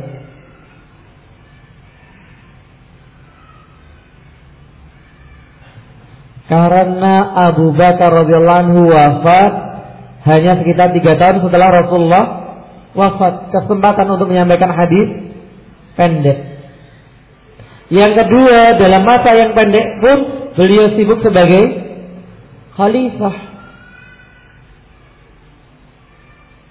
Karena 6.49 7.15
Abu 7.53 7.77
Bakar 7.77 8.25
radhiyallahu 8.25 8.61
anhu 8.65 8.83
wafat 8.89 9.68
hanya 10.29 10.61
sekitar 10.61 10.93
tiga 10.93 11.17
tahun 11.17 11.41
setelah 11.41 11.69
Rasulullah 11.73 12.25
wafat. 12.93 13.51
Kesempatan 13.51 14.07
untuk 14.13 14.29
menyampaikan 14.29 14.71
hadis 14.73 15.33
pendek. 15.97 16.39
Yang 17.89 18.13
kedua, 18.25 18.77
dalam 18.77 19.03
masa 19.09 19.33
yang 19.33 19.57
pendek 19.57 19.87
pun 20.05 20.19
beliau 20.55 20.93
sibuk 20.93 21.25
sebagai 21.25 21.65
khalifah. 22.77 23.37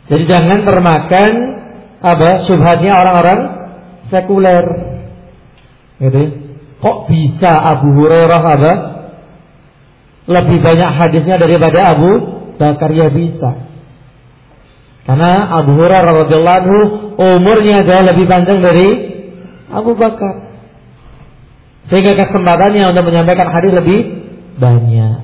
Jadi 0.07 0.23
jangan 0.29 0.59
termakan 0.63 1.31
apa 1.99 2.29
subhatnya 2.47 2.93
orang-orang 2.95 3.39
sekuler. 4.13 4.65
Gitu. 5.97 6.21
Kok 6.77 6.97
bisa 7.09 7.51
Abu 7.51 7.89
Hurairah 7.97 8.43
apa? 8.45 8.73
Lebih 10.29 10.59
banyak 10.61 10.91
hadisnya 11.01 11.41
daripada 11.41 11.97
Abu 11.97 12.36
Bakar 12.57 12.89
ya 12.93 13.07
bisa. 13.13 13.69
Karena 15.07 15.55
Abu 15.63 15.79
Hurairah 15.79 16.27
radhiyallahu 16.27 16.59
anhu 16.59 16.79
umurnya 17.15 17.87
jauh 17.87 18.03
lebih 18.03 18.27
panjang 18.27 18.59
dari 18.59 18.89
Abu 19.71 19.95
Bakar. 19.95 20.51
Sehingga 21.87 22.19
kesempatannya 22.19 22.91
untuk 22.91 23.07
menyampaikan 23.07 23.47
hadis 23.47 23.71
lebih 23.71 23.99
banyak. 24.59 25.23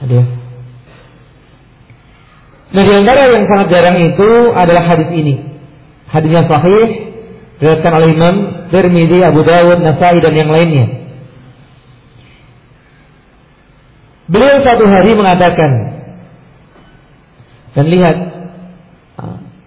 Hadis. 0.00 0.26
Nah 2.68 2.82
di 2.84 2.92
antara 2.96 3.20
yang 3.28 3.44
sangat 3.48 3.68
jarang 3.68 3.96
itu 4.00 4.30
adalah 4.56 4.82
hadis 4.88 5.08
ini. 5.12 5.34
Hadisnya 6.08 6.48
sahih 6.48 6.86
diriwayatkan 7.60 7.92
oleh 7.92 8.08
Imam 8.16 8.34
Tirmidzi, 8.72 9.18
Abu 9.24 9.44
Dawud, 9.44 9.84
Nasai 9.84 10.24
dan 10.24 10.32
yang 10.32 10.48
lainnya. 10.48 10.86
Beliau 14.28 14.60
satu 14.60 14.84
hari 14.84 15.16
mengatakan 15.16 15.97
dan 17.76 17.84
lihat 17.88 18.16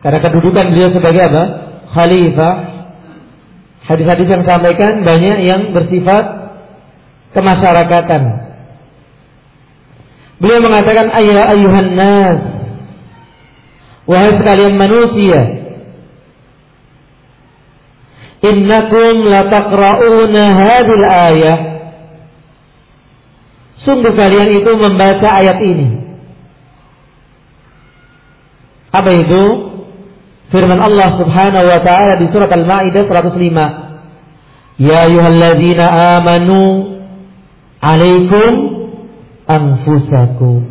karena 0.02 0.20
kedudukan 0.24 0.66
beliau 0.74 0.90
sebagai 0.96 1.22
apa? 1.22 1.44
Khalifah 1.92 2.72
Hadis-hadis 3.82 4.28
yang 4.30 4.46
sampaikan 4.46 5.02
banyak 5.02 5.38
yang 5.42 5.62
bersifat 5.74 6.24
kemasyarakatan. 7.34 8.24
Beliau 10.38 10.62
mengatakan 10.64 11.10
ayah 11.18 11.54
ayuhan 11.54 11.92
nas 11.98 12.40
wahai 14.10 14.34
sekalian 14.34 14.74
manusia 14.80 15.42
innakum 18.42 19.30
lataqra'una 19.30 20.44
hadhil 20.50 21.06
ayah 21.30 21.58
sungguh 23.86 24.18
kalian 24.18 24.50
itu 24.58 24.72
membaca 24.82 25.30
ayat 25.38 25.62
ini 25.62 26.11
apa 28.92 29.10
itu 29.16 29.44
firman 30.52 30.80
Allah 30.84 31.16
Subhanahu 31.16 31.66
wa 31.66 31.80
taala 31.80 32.20
di 32.20 32.28
surat 32.36 32.52
Al-Maidah 32.52 33.08
105. 33.08 34.84
Ya 34.84 35.08
ayyuhalladzina 35.08 35.86
amanu 36.20 36.62
alaikum 37.80 38.52
anfusakum. 39.48 40.68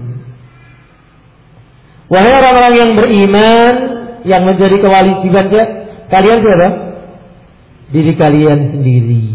Wahai 2.13 2.33
orang-orang 2.35 2.75
yang 2.77 2.91
beriman 2.99 3.75
yang 4.29 4.43
menjadi 4.45 4.77
kewajiban 4.83 5.47
kalian 6.13 6.39
siapa? 6.45 6.69
Diri 7.91 8.13
kalian 8.21 8.61
sendiri. 8.77 9.27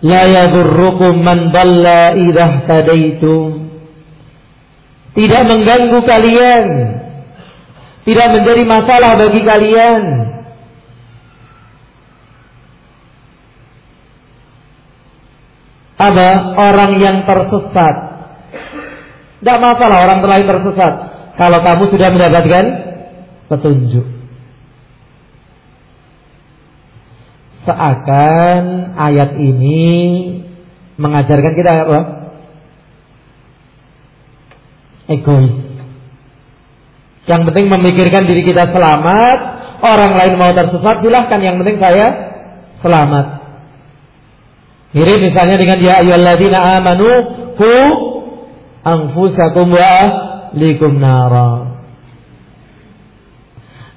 La 0.00 0.24
yadurrukum 0.26 1.20
man 1.20 1.52
dalla 1.52 2.16
idza 2.16 2.64
tadaitum. 2.64 3.69
Tidak 5.10 5.42
mengganggu 5.46 5.98
kalian 6.06 6.66
tidak 8.00 8.28
menjadi 8.32 8.62
masalah 8.64 9.12
bagi 9.20 9.40
kalian. 9.44 10.02
Ada 16.00 16.30
orang 16.56 16.92
yang 16.96 17.16
tersesat. 17.28 17.96
Tidak 19.40 19.58
masalah 19.60 19.96
orang 20.08 20.18
terlalu 20.24 20.44
tersesat. 20.48 20.94
Kalau 21.36 21.60
kamu 21.60 21.84
sudah 21.92 22.08
mendapatkan 22.08 22.64
petunjuk. 23.52 24.06
Seakan 27.68 28.96
ayat 28.96 29.36
ini 29.36 29.92
mengajarkan 30.96 31.52
kita 31.52 31.72
apa? 31.84 32.00
Egois. 35.10 35.50
Yang 37.26 37.40
penting 37.50 37.66
memikirkan 37.66 38.30
diri 38.30 38.42
kita 38.46 38.70
selamat, 38.70 39.38
orang 39.82 40.12
lain 40.14 40.34
mau 40.38 40.54
tersesat 40.54 41.02
silahkan. 41.02 41.40
Yang 41.42 41.56
penting 41.62 41.78
saya 41.82 42.06
selamat. 42.82 43.26
Mirip 44.90 45.18
misalnya 45.22 45.56
dengan 45.58 45.78
ya 45.78 46.02
ayyuhalladzina 46.02 46.58
amanu 46.78 47.10
ku 47.54 47.74
anfusakum 48.82 49.70
wa 49.70 49.82
ahlikum 49.82 50.98
nara. 50.98 51.78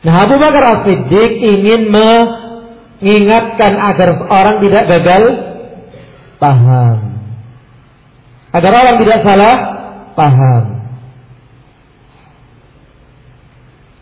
Nah 0.04 0.14
Abu 0.20 0.36
Bakar 0.36 0.64
As-Siddiq 0.78 1.32
ingin 1.42 1.90
mengingatkan 1.90 3.74
agar 3.80 4.10
orang 4.30 4.62
tidak 4.62 4.84
gagal 4.92 5.24
paham. 6.38 7.24
Agar 8.54 8.72
orang 8.78 8.98
tidak 9.02 9.20
salah 9.26 9.56
paham. 10.14 10.73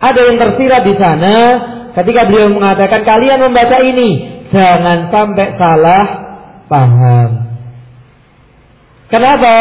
Ada 0.02 0.20
yang 0.34 0.38
tersirat 0.42 0.82
di 0.82 0.96
sana 0.98 1.36
ketika 1.94 2.26
beliau 2.26 2.50
mengatakan 2.58 3.06
kalian 3.06 3.38
membaca 3.46 3.78
ini 3.86 4.10
jangan 4.50 5.14
sampai 5.14 5.48
salah 5.62 6.06
paham. 6.66 7.30
Kenapa? 9.14 9.56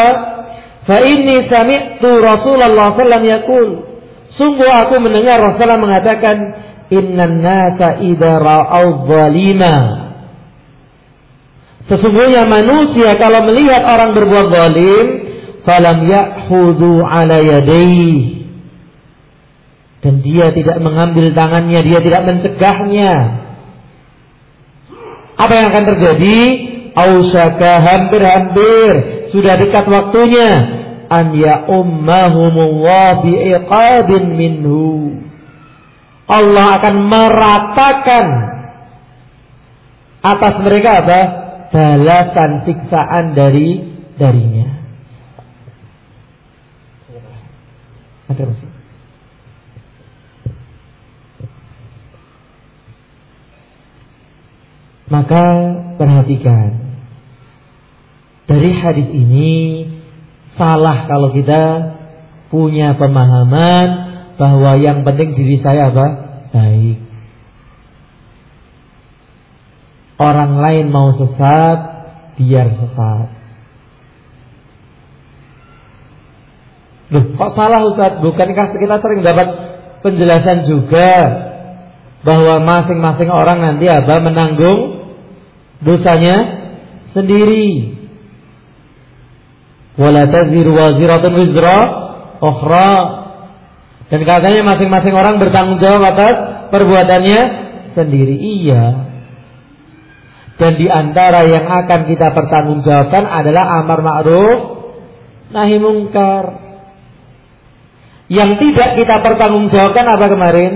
Fa 0.89 0.97
inni 1.05 1.45
sami'tu 1.45 2.09
Rasulullah 2.17 2.97
sallallahu 2.97 3.29
yaqul. 3.29 3.67
Sungguh 4.33 4.65
aku 4.65 4.97
mendengar 4.97 5.37
Rasulullah 5.37 5.77
mengatakan 5.77 6.35
innan 6.89 7.45
nasa 7.45 8.01
idza 8.01 8.41
ra'au 8.41 9.05
zalima. 9.05 9.77
Sesungguhnya 11.85 12.49
manusia 12.49 13.13
kalau 13.21 13.45
melihat 13.45 13.83
orang 13.85 14.17
berbuat 14.17 14.47
zalim, 14.49 15.05
falam 15.67 15.97
ya'khudhu 16.09 17.05
ala 17.05 17.37
yadayhi 17.37 18.40
dan 20.01 20.25
dia 20.25 20.49
tidak 20.49 20.81
mengambil 20.81 21.29
tangannya, 21.37 21.79
dia 21.85 21.99
tidak 22.01 22.21
mencegahnya. 22.25 23.13
Apa 25.37 25.51
yang 25.57 25.65
akan 25.69 25.85
terjadi? 25.93 26.39
Ausaka 26.91 27.73
hampir-hampir 27.79 28.89
sudah 29.31 29.55
dekat 29.55 29.87
waktunya 29.87 30.49
an 31.07 31.31
ya 31.35 31.67
ummahumullah 31.71 33.23
bi'iqabin 33.23 34.35
minhu. 34.35 35.23
Allah 36.27 36.79
akan 36.79 36.95
meratakan 37.07 38.25
atas 40.23 40.55
mereka 40.63 40.89
apa? 41.03 41.21
Balasan 41.71 42.67
siksaan 42.67 43.35
dari 43.35 43.79
darinya. 44.19 44.67
Ada 48.31 48.70
Maka 55.11 55.43
perhatikan. 55.99 56.95
Dari 58.47 58.71
hadis 58.71 59.11
ini 59.11 59.51
salah 60.55 61.07
kalau 61.07 61.35
kita 61.35 61.63
punya 62.47 62.95
pemahaman 62.95 63.87
bahwa 64.39 64.79
yang 64.79 65.03
penting 65.03 65.35
diri 65.35 65.59
saya 65.59 65.91
apa? 65.91 66.07
Baik. 66.55 66.97
Orang 70.21 70.61
lain 70.61 70.85
mau 70.93 71.11
sesat, 71.17 71.79
biar 72.39 72.67
sesat. 72.71 73.27
Loh, 77.11 77.25
kok 77.35 77.51
salah 77.59 77.83
Ustaz? 77.83 78.23
Bukankah 78.23 78.67
kita 78.79 78.95
sering 79.03 79.21
dapat 79.27 79.47
penjelasan 79.99 80.71
juga 80.71 81.11
bahwa 82.21 82.61
masing-masing 82.63 83.27
orang 83.27 83.59
nanti 83.59 83.89
apa 83.89 84.21
menanggung 84.21 84.90
dosanya 85.81 86.37
sendiri. 87.13 87.97
Wala 89.99 90.29
taziru 90.29 90.71
wizra 91.35 91.79
ukhra. 92.39 92.93
Dan 94.11 94.27
katanya 94.27 94.75
masing-masing 94.75 95.15
orang 95.15 95.39
bertanggung 95.39 95.79
jawab 95.79 96.03
atas 96.03 96.35
perbuatannya 96.71 97.39
sendiri. 97.95 98.35
Iya. 98.35 98.83
Dan 100.59 100.77
di 100.77 100.87
antara 100.91 101.47
yang 101.47 101.65
akan 101.65 102.11
kita 102.11 102.35
pertanggungjawabkan 102.35 103.23
adalah 103.23 103.81
amar 103.81 103.99
ma'ruf 104.03 104.59
nahi 105.55 105.75
mungkar. 105.79 106.45
Yang 108.31 108.51
tidak 108.63 108.89
kita 108.99 109.15
pertanggungjawabkan 109.25 110.05
apa 110.07 110.25
kemarin? 110.27 110.71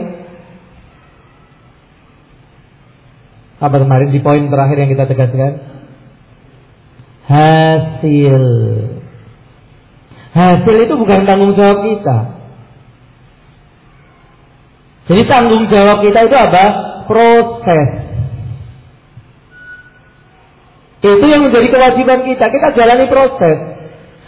Apa 3.55 3.79
kemarin 3.79 4.11
di 4.11 4.19
poin 4.19 4.51
terakhir 4.51 4.77
yang 4.83 4.91
kita 4.91 5.07
tegaskan? 5.07 5.51
Hasil. 7.25 8.43
Hasil 10.35 10.75
itu 10.83 10.93
bukan 10.99 11.19
tanggung 11.23 11.55
jawab 11.55 11.79
kita. 11.87 12.17
Jadi 15.05 15.21
tanggung 15.31 15.63
jawab 15.71 16.03
kita 16.03 16.19
itu 16.27 16.35
apa? 16.35 16.65
Proses. 17.07 17.89
Itu 21.05 21.25
yang 21.29 21.45
menjadi 21.47 21.67
kewajiban 21.69 22.19
kita. 22.27 22.45
Kita 22.51 22.67
jalani 22.75 23.05
proses. 23.07 23.57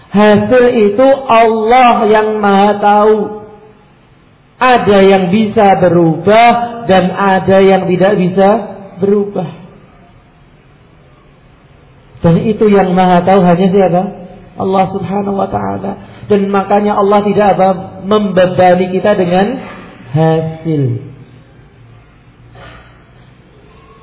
Hasil 0.07 0.63
itu 0.87 1.07
Allah 1.27 2.07
yang 2.07 2.39
maha 2.39 2.71
tahu. 2.79 3.17
Ada 4.57 4.97
yang 5.05 5.23
bisa 5.29 5.77
berubah 5.83 6.87
dan 6.89 7.13
ada 7.13 7.57
yang 7.61 7.85
tidak 7.91 8.13
bisa 8.17 8.76
berubah. 9.01 9.49
Dan 12.21 12.43
itu 12.49 12.65
yang 12.67 12.97
maha 12.97 13.21
tahu 13.21 13.39
hanya 13.45 13.67
siapa? 13.69 14.01
Allah 14.57 14.85
subhanahu 14.89 15.37
wa 15.37 15.49
ta'ala. 15.49 15.91
Dan 16.27 16.49
makanya 16.49 16.97
Allah 16.97 17.21
tidak 17.23 17.47
apa 17.55 17.69
membebani 18.03 18.89
kita 18.91 19.13
dengan 19.13 19.45
hasil. 20.11 20.83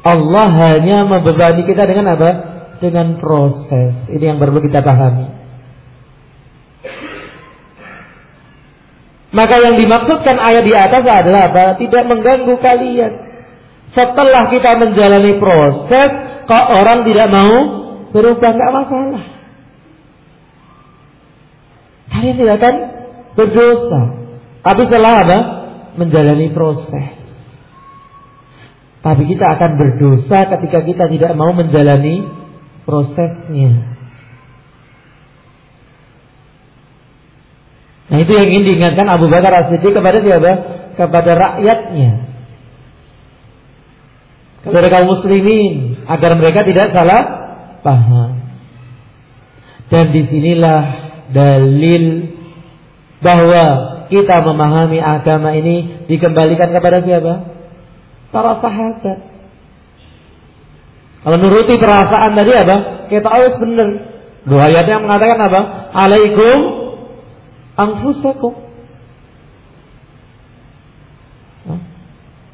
Allah 0.04 0.48
hanya 0.52 1.08
membebani 1.08 1.66
kita 1.66 1.84
dengan 1.90 2.14
apa? 2.14 2.30
Dengan 2.78 3.18
proses. 3.18 4.08
Ini 4.08 4.24
yang 4.36 4.38
perlu 4.38 4.62
kita 4.62 4.84
pahami. 4.84 5.44
Maka 9.34 9.54
yang 9.58 9.74
dimaksudkan 9.82 10.38
ayat 10.38 10.62
di 10.62 10.74
atas 10.78 11.02
adalah 11.02 11.50
apa? 11.50 11.64
Tidak 11.82 12.04
mengganggu 12.06 12.54
kalian. 12.62 13.33
Setelah 13.94 14.50
kita 14.50 14.70
menjalani 14.74 15.38
proses, 15.38 16.10
kok 16.50 16.66
orang 16.82 17.06
tidak 17.06 17.30
mau 17.30 17.54
berubah 18.10 18.50
nggak 18.50 18.74
masalah. 18.74 19.24
Kalian 22.10 22.36
tidak 22.38 22.54
akan 22.58 22.74
berdosa. 23.38 24.02
Tapi 24.66 24.82
setelah 24.90 25.14
apa? 25.22 25.38
Menjalani 25.94 26.50
proses. 26.50 27.06
Tapi 29.04 29.22
kita 29.30 29.46
akan 29.58 29.70
berdosa 29.78 30.38
ketika 30.58 30.78
kita 30.82 31.04
tidak 31.06 31.32
mau 31.38 31.54
menjalani 31.54 32.26
prosesnya. 32.82 33.94
Nah 38.10 38.18
itu 38.20 38.32
yang 38.34 38.48
ingin 38.50 38.64
diingatkan 38.74 39.06
Abu 39.06 39.30
Bakar 39.30 39.54
As-Siddiq 39.64 39.94
kepada 39.94 40.18
siapa? 40.18 40.52
Kepada 40.98 41.30
rakyatnya 41.34 42.23
kepada 44.64 44.86
kaum 44.88 45.08
muslimin 45.12 46.02
agar 46.08 46.32
mereka 46.40 46.64
tidak 46.64 46.90
salah 46.96 47.22
paham. 47.84 48.40
Dan 49.92 50.10
di 50.16 50.24
sinilah 50.26 50.82
dalil 51.30 52.04
bahwa 53.20 53.64
kita 54.08 54.36
memahami 54.40 55.00
agama 55.00 55.52
ini 55.52 56.08
dikembalikan 56.08 56.72
kepada 56.72 57.04
siapa? 57.04 57.34
Para 58.32 58.58
sahabat. 58.58 59.18
Kalau 61.24 61.36
nuruti 61.40 61.74
perasaan 61.80 62.36
tadi 62.36 62.52
apa? 62.52 62.76
Kita 63.08 63.28
harus 63.28 63.54
benar. 63.56 63.88
Dua 64.44 64.68
ayatnya 64.68 65.00
mengatakan 65.00 65.38
apa? 65.40 65.60
Alaikum 65.92 66.58
anfusakum. 67.80 68.63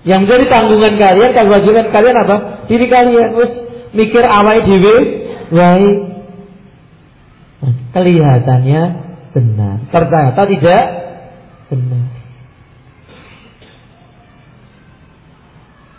Yang 0.00 0.18
menjadi 0.24 0.44
tanggungan 0.48 0.94
kalian, 0.96 1.30
kewajiban 1.36 1.86
kalian 1.92 2.16
apa? 2.24 2.36
Diri 2.72 2.86
kalian. 2.88 3.28
Terus 3.36 3.52
mikir 3.92 4.24
awal 4.24 4.64
dewi, 4.64 4.96
baik. 5.52 5.96
Kelihatannya 7.90 8.82
benar. 9.36 9.76
Ternyata 9.92 10.42
tidak 10.48 10.84
benar. 11.68 12.06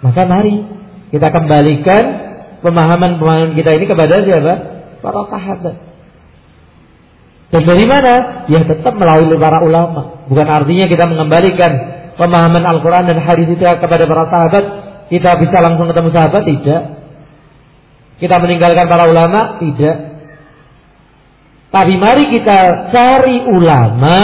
Maka 0.01 0.21
mari 0.25 0.65
kita 1.13 1.27
kembalikan 1.29 2.03
pemahaman-pemahaman 2.65 3.53
kita 3.53 3.77
ini 3.77 3.85
kepada 3.85 4.25
siapa? 4.25 4.53
Para 5.05 5.29
sahabat. 5.29 5.75
Dan 7.51 7.67
dari 7.67 7.85
mana? 7.85 8.47
Ya 8.49 8.65
tetap 8.65 8.95
melalui 8.97 9.37
para 9.37 9.61
ulama. 9.61 10.25
Bukan 10.25 10.47
artinya 10.47 10.89
kita 10.89 11.05
mengembalikan 11.05 12.00
pemahaman 12.15 12.63
Al-Quran 12.63 13.07
dan 13.11 13.17
hadis 13.21 13.47
itu 13.47 13.61
kepada 13.61 14.03
para 14.07 14.23
sahabat, 14.27 14.65
kita 15.11 15.31
bisa 15.43 15.57
langsung 15.59 15.91
ketemu 15.91 16.09
sahabat? 16.15 16.41
Tidak. 16.47 16.81
Kita 18.21 18.35
meninggalkan 18.39 18.85
para 18.87 19.09
ulama? 19.09 19.59
Tidak. 19.59 19.97
Tapi 21.71 21.93
mari 21.95 22.23
kita 22.31 22.91
cari 22.91 23.47
ulama 23.47 24.17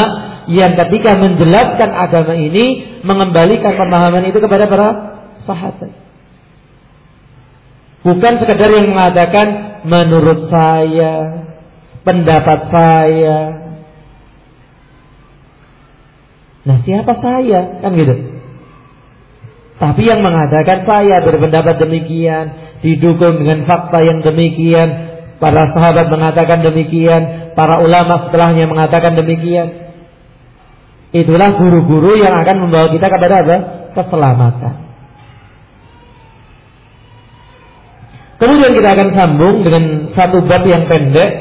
yang 0.47 0.75
ketika 0.75 1.15
menjelaskan 1.15 1.91
agama 1.91 2.35
ini 2.35 2.99
mengembalikan 3.03 3.75
pemahaman 3.75 4.27
itu 4.27 4.39
kepada 4.39 4.67
para 4.67 4.87
sahabat. 5.43 5.91
Bukan 8.07 8.33
sekedar 8.39 8.69
yang 8.71 8.87
mengatakan 8.95 9.47
menurut 9.83 10.47
saya, 10.47 11.43
pendapat 12.07 12.59
saya, 12.71 13.66
Nah 16.67 16.83
siapa 16.83 17.15
saya? 17.23 17.79
Kan 17.79 17.95
gitu. 17.95 18.15
Tapi 19.79 20.01
yang 20.03 20.19
mengatakan 20.19 20.83
saya 20.83 21.23
berpendapat 21.23 21.79
demikian, 21.79 22.45
didukung 22.83 23.39
dengan 23.39 23.63
fakta 23.63 24.03
yang 24.03 24.19
demikian, 24.19 24.89
para 25.39 25.71
sahabat 25.71 26.11
mengatakan 26.11 26.65
demikian, 26.65 27.55
para 27.55 27.79
ulama 27.79 28.27
setelahnya 28.27 28.67
mengatakan 28.67 29.15
demikian. 29.15 29.95
Itulah 31.15 31.55
guru-guru 31.55 32.19
yang 32.19 32.35
akan 32.35 32.67
membawa 32.67 32.91
kita 32.91 33.07
kepada 33.07 33.35
apa? 33.47 33.57
Keselamatan. 33.95 34.75
Kemudian 38.37 38.73
kita 38.75 38.89
akan 38.91 39.09
sambung 39.15 39.55
dengan 39.65 39.83
satu 40.13 40.45
bab 40.45 40.61
yang 40.67 40.85
pendek, 40.85 41.31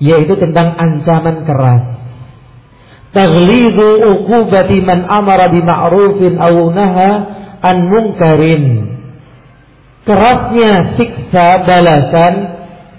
yaitu 0.00 0.34
tentang 0.38 0.74
ancaman 0.74 1.44
keras 1.44 1.99
taghlidu 3.10 3.88
uqubati 4.06 4.78
man 4.86 5.06
amara 5.06 5.50
bi 5.50 5.60
ma'rufin 5.62 6.38
aw 6.38 6.54
naha 6.70 7.10
an 7.60 7.76
munkarin 7.90 8.64
kerasnya 10.06 10.96
siksa 10.96 11.46
balasan 11.66 12.34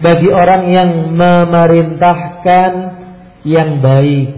bagi 0.01 0.29
orang 0.29 0.63
yang 0.69 0.91
memerintahkan 1.15 2.71
yang 3.47 3.79
baik 3.79 4.29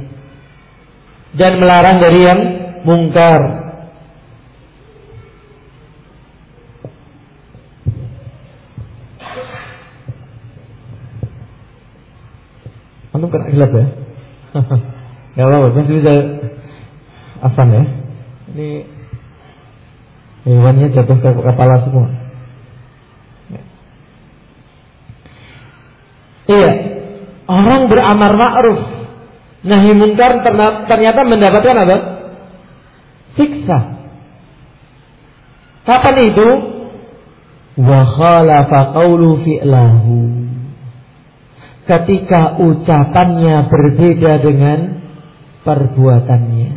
dan 1.33 1.57
melarang 1.57 1.97
dari 1.99 2.19
yang 2.21 2.41
mungkar 2.85 3.63
Antum 13.13 13.29
kena 13.29 13.53
gelap 13.53 13.69
ya? 13.77 13.85
Gak 15.33 15.45
apa-apa, 15.49 15.67
masih 15.73 15.95
bisa 15.97 16.13
Afan 17.41 17.69
ya. 17.73 17.83
Ini 18.53 18.69
Hewannya 20.43 20.91
jatuh 20.91 21.17
ke 21.23 21.29
kepala 21.39 21.87
semua. 21.87 22.07
Iya. 26.43 26.71
Orang 27.47 27.87
beramar 27.87 28.35
ma'ruf 28.35 28.79
Nahi 29.63 29.95
munkar 29.95 30.43
ternyata 30.91 31.23
mendapatkan 31.23 31.75
apa? 31.87 31.97
Siksa. 33.39 33.79
Kapan 35.87 36.15
itu? 36.27 36.47
Wa 37.79 38.03
khalafa 38.03 38.91
qawlu 38.91 39.39
fi'lahu. 39.47 40.15
Ketika 41.87 42.59
ucapannya 42.59 43.71
berbeda 43.71 44.31
dengan 44.43 44.92
perbuatannya. 45.63 46.71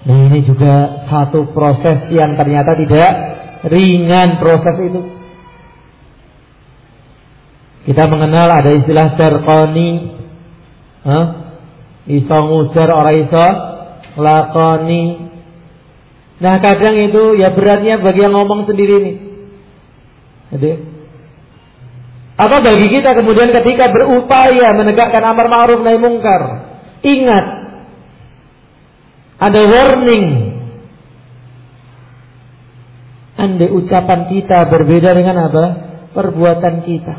Nah 0.00 0.18
ini 0.32 0.40
juga 0.48 1.04
satu 1.12 1.52
proses 1.52 2.08
yang 2.14 2.34
ternyata 2.40 2.72
tidak 2.80 3.10
ringan 3.68 4.40
proses 4.40 4.76
itu. 4.80 5.02
Kita 7.90 8.08
mengenal 8.08 8.48
ada 8.48 8.70
istilah 8.76 9.18
terkoni, 9.18 9.90
Hah? 11.00 11.26
Iso 12.08 12.38
ngujar 12.48 12.88
orang 12.92 13.16
iso 13.24 13.46
lakoni. 14.20 15.04
Nah 16.40 16.56
kadang 16.64 16.96
itu 16.96 17.36
ya 17.36 17.52
beratnya 17.52 18.00
bagi 18.00 18.20
yang 18.24 18.32
ngomong 18.32 18.64
sendiri 18.64 18.96
nih. 19.04 19.16
Jadi, 20.50 20.70
apa 22.40 22.56
bagi 22.64 22.86
kita 22.90 23.14
kemudian 23.14 23.52
ketika 23.52 23.92
berupaya 23.92 24.72
menegakkan 24.74 25.22
amar 25.22 25.46
ma'ruf 25.46 25.84
nahi 25.84 26.00
mungkar, 26.00 26.69
ingat 27.00 27.46
ada 29.40 29.60
warning. 29.64 30.26
Andai 33.40 33.72
ucapan 33.72 34.28
kita 34.28 34.68
berbeda 34.68 35.16
dengan 35.16 35.48
apa? 35.48 35.64
Perbuatan 36.12 36.84
kita. 36.84 37.16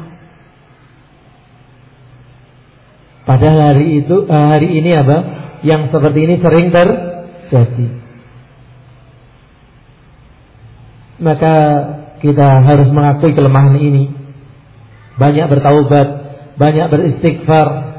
Padahal 3.25 3.73
hari 3.73 4.05
itu 4.05 4.29
eh, 4.29 4.45
hari 4.53 4.69
ini 4.69 4.91
apa? 4.93 5.17
Yang 5.65 5.93
seperti 5.93 6.19
ini 6.29 6.35
sering 6.45 6.69
terjadi. 6.69 7.87
Maka 11.21 11.55
kita 12.21 12.47
harus 12.65 12.89
mengakui 12.93 13.33
kelemahan 13.33 13.77
ini. 13.77 14.13
Banyak 15.17 15.49
bertaubat, 15.49 16.07
banyak 16.57 16.85
beristighfar. 16.89 17.90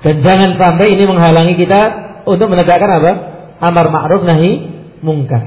Dan 0.00 0.24
jangan 0.24 0.56
sampai 0.56 0.96
ini 0.96 1.04
menghalangi 1.04 1.54
kita 1.60 1.80
untuk 2.24 2.48
menegakkan 2.48 2.88
apa? 2.88 3.12
Amar 3.60 3.92
ma'ruf 3.92 4.24
nahi 4.24 4.50
mungkar. 5.04 5.44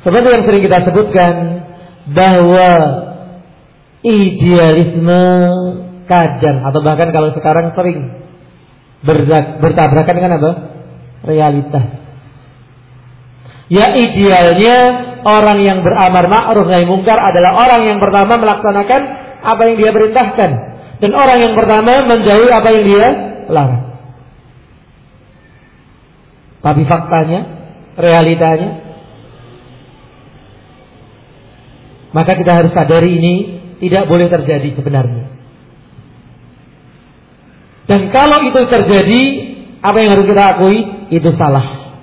Seperti 0.00 0.26
yang 0.32 0.44
sering 0.48 0.62
kita 0.64 0.78
sebutkan 0.88 1.34
bahwa 2.12 2.70
idealisme 4.04 5.24
kadang 6.04 6.64
atau 6.68 6.80
bahkan 6.84 7.08
kalau 7.12 7.32
sekarang 7.36 7.72
sering 7.76 8.24
bertabrakan 9.60 10.14
dengan 10.16 10.32
apa? 10.40 10.50
Realitas. 11.24 11.86
Ya 13.72 13.96
idealnya 13.96 14.76
orang 15.24 15.60
yang 15.60 15.78
beramar 15.84 16.32
ma'ruf 16.32 16.68
nahi 16.68 16.88
mungkar 16.88 17.20
adalah 17.20 17.60
orang 17.60 17.92
yang 17.92 17.98
pertama 18.00 18.40
melaksanakan 18.40 19.00
apa 19.44 19.62
yang 19.68 19.76
dia 19.76 19.92
perintahkan 19.92 20.73
dan 21.04 21.12
orang 21.12 21.38
yang 21.44 21.52
pertama 21.52 22.00
menjauhi 22.08 22.48
apa 22.48 22.68
yang 22.72 22.84
dia 22.88 23.06
larang. 23.52 23.84
Tapi 26.64 26.82
faktanya, 26.88 27.40
realitanya 28.00 28.84
Maka 32.14 32.38
kita 32.38 32.52
harus 32.54 32.70
sadari 32.70 33.18
ini 33.18 33.34
tidak 33.82 34.06
boleh 34.06 34.30
terjadi 34.30 34.70
sebenarnya. 34.78 35.34
Dan 37.90 38.14
kalau 38.14 38.38
itu 38.46 38.60
terjadi, 38.70 39.22
apa 39.82 39.98
yang 39.98 40.10
harus 40.14 40.26
kita 40.30 40.44
akui? 40.56 40.78
Itu 41.10 41.34
salah. 41.34 41.98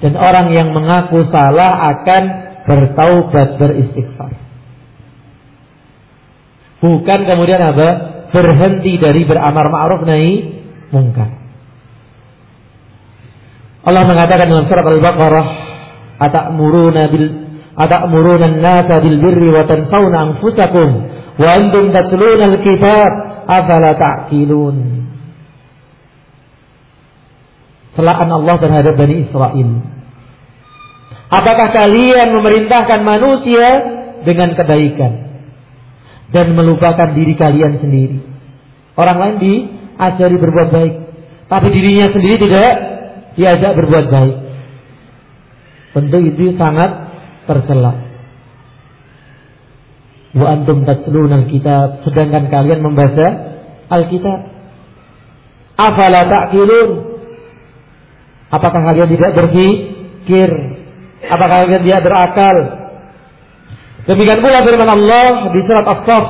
Dan 0.00 0.16
orang 0.16 0.48
yang 0.56 0.72
mengaku 0.72 1.28
salah 1.28 1.92
akan 1.92 2.22
bertaubat 2.64 3.60
beristighfar. 3.60 4.32
Bukan 6.80 7.20
kemudian 7.28 7.60
apa? 7.60 7.88
Berhenti 8.32 8.96
dari 8.96 9.28
beramar 9.28 9.68
ma'ruf 9.68 10.02
nahi 10.08 10.32
mungkar. 10.88 11.28
Allah 13.80 14.04
mengatakan 14.04 14.48
dalam 14.48 14.68
surat 14.68 14.84
Al-Baqarah, 14.84 15.46
"Atamuruna 16.20 17.08
bil 17.08 17.26
atamuruna 17.80 18.44
an-nasa 18.48 19.00
bil 19.00 19.16
birri 19.16 19.48
wa 19.48 19.64
tanfauna 19.64 20.16
anfusakum 20.30 20.88
wa 21.40 21.48
antum 21.48 21.88
tatluna 21.92 22.44
al-kitab 22.54 23.12
afala 23.48 23.96
ta'qilun?" 23.96 24.76
Celaan 27.96 28.30
Allah 28.30 28.56
terhadap 28.62 28.94
Bani 28.94 29.26
Israel. 29.26 29.70
Apakah 31.30 31.68
kalian 31.74 32.28
memerintahkan 32.36 33.00
manusia 33.02 33.66
dengan 34.24 34.54
kebaikan? 34.54 35.29
Dan 36.30 36.54
melupakan 36.54 37.10
diri 37.14 37.34
kalian 37.34 37.78
sendiri? 37.82 38.18
Orang 38.94 39.18
lain 39.18 39.36
diajari 39.40 40.36
berbuat 40.38 40.68
baik, 40.70 40.94
tapi 41.46 41.66
dirinya 41.74 42.10
sendiri 42.14 42.36
tidak 42.46 42.72
diajak 43.38 43.72
berbuat 43.78 44.06
baik. 44.10 44.36
Tentu 45.90 46.18
itu 46.22 46.54
sangat 46.54 46.90
tercela. 47.50 48.10
Wa 50.30 50.46
antum 50.54 50.86
tatluna 50.86 51.42
alkitab 51.42 52.06
sedangkan 52.06 52.46
kalian 52.46 52.80
membaca 52.86 53.26
alkitab. 53.90 54.40
Afala 55.74 56.28
ta'qilun? 56.28 56.90
Apakah 58.50 58.80
kalian 58.92 59.10
tidak 59.10 59.32
berpikir? 59.34 60.50
Apakah 61.26 61.66
kalian 61.66 61.82
tidak 61.82 62.02
berakal? 62.06 62.56
Demikian 64.10 64.42
pula 64.42 64.66
firman 64.66 64.90
Allah 64.90 65.54
di 65.54 65.60
surat 65.70 65.86
As-Saff 65.86 66.26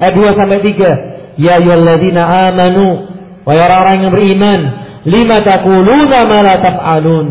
ayat 0.00 0.14
2 0.16 0.40
sampai 0.40 0.58
3. 0.64 1.36
Ya 1.36 1.60
ayyuhalladzina 1.60 2.22
amanu 2.48 2.86
wa 3.44 3.52
orang-orang 3.52 4.08
yang 4.08 4.12
beriman, 4.14 4.60
lima 5.04 5.36
taquluna 5.44 6.18
ma 6.24 6.38
la 6.40 6.54
taf'alun? 6.64 7.26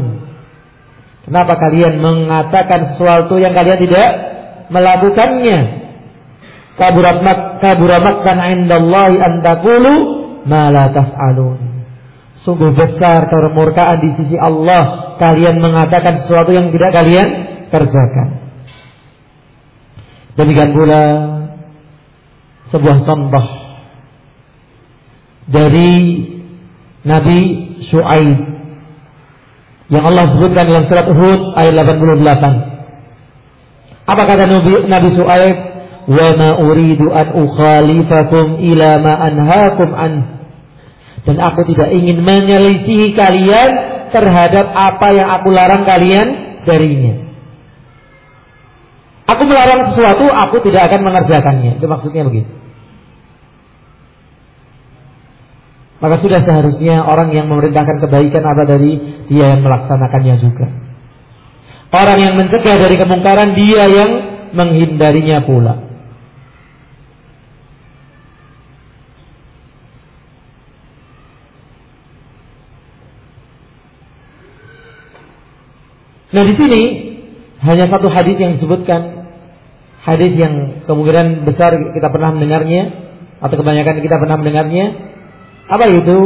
Kenapa 1.25 1.57
kalian 1.57 1.97
mengatakan 2.03 2.93
sesuatu 2.93 3.41
yang 3.41 3.57
kalian 3.57 3.79
tidak 3.81 4.09
melakukannya? 4.69 5.59
Kaburamak 6.77 8.15
kan 8.21 8.37
indallahi 8.53 9.17
an 9.17 9.33
taqulu 9.41 9.93
ma 10.45 10.69
la 10.69 10.93
taf'alun. 10.93 11.57
Sungguh 12.45 12.77
besar 12.77 13.31
kemurkaan 13.31 14.03
di 14.05 14.21
sisi 14.21 14.37
Allah 14.37 15.15
kalian 15.17 15.63
mengatakan 15.63 16.27
sesuatu 16.27 16.51
yang 16.53 16.69
tidak 16.69 16.91
kalian 16.93 17.27
kerjakan. 17.71 18.42
Demikian 20.33 20.73
pula 20.73 21.03
sebuah 22.73 23.05
contoh 23.05 23.45
dari 25.45 25.93
Nabi 27.05 27.39
Shu'aib 27.91 28.39
yang 29.93 30.03
Allah 30.09 30.25
sebutkan 30.33 30.65
dalam 30.65 30.89
surat 30.89 31.05
Hud 31.05 31.41
ayat 31.53 31.77
88. 31.77 34.09
Apa 34.09 34.21
kata 34.25 34.49
Nabi, 34.49 34.89
Nabi 34.89 35.13
Su'aib? 35.13 35.57
Wa 36.03 36.35
ma 36.35 36.59
uridu 36.59 37.15
an 37.15 37.31
ukhalifakum 37.31 38.59
ila 38.59 38.99
ma 38.99 39.23
anhaakum 39.23 39.95
an. 39.95 40.43
Dan 41.23 41.39
aku 41.39 41.63
tidak 41.71 41.95
ingin 41.95 42.19
menyelisihi 42.19 43.15
kalian 43.15 43.69
terhadap 44.11 44.67
apa 44.75 45.07
yang 45.15 45.31
aku 45.39 45.47
larang 45.55 45.87
kalian 45.87 46.27
darinya. 46.67 47.22
Aku 49.23 49.41
melarang 49.47 49.93
sesuatu, 49.93 50.27
aku 50.27 50.59
tidak 50.67 50.91
akan 50.91 51.07
mengerjakannya. 51.07 51.79
Itu 51.79 51.87
maksudnya 51.87 52.27
begitu. 52.27 52.51
Maka 56.03 56.19
sudah 56.19 56.43
seharusnya 56.43 57.07
orang 57.07 57.31
yang 57.31 57.47
memerintahkan 57.47 58.03
kebaikan 58.03 58.43
apa 58.43 58.67
dari 58.67 59.23
dia 59.31 59.55
yang 59.55 59.63
melaksanakannya 59.63 60.35
juga. 60.43 60.67
Orang 61.95 62.19
yang 62.19 62.35
mencegah 62.35 62.75
dari 62.75 62.99
kemungkaran 62.99 63.55
dia 63.55 63.87
yang 63.87 64.11
menghindarinya 64.51 65.47
pula. 65.47 65.93
Nah 76.33 76.43
di 76.49 76.53
sini 76.57 76.81
hanya 77.63 77.87
satu 77.87 78.11
hadis 78.11 78.35
yang 78.37 78.59
disebutkan 78.59 79.27
hadis 80.03 80.35
yang 80.35 80.83
kemungkinan 80.83 81.47
besar 81.47 81.71
kita 81.95 82.07
pernah 82.11 82.35
mendengarnya 82.35 82.91
atau 83.39 83.55
kebanyakan 83.55 84.03
kita 84.03 84.15
pernah 84.19 84.35
mendengarnya 84.39 85.13
apa 85.67 85.85
itu? 85.89 86.19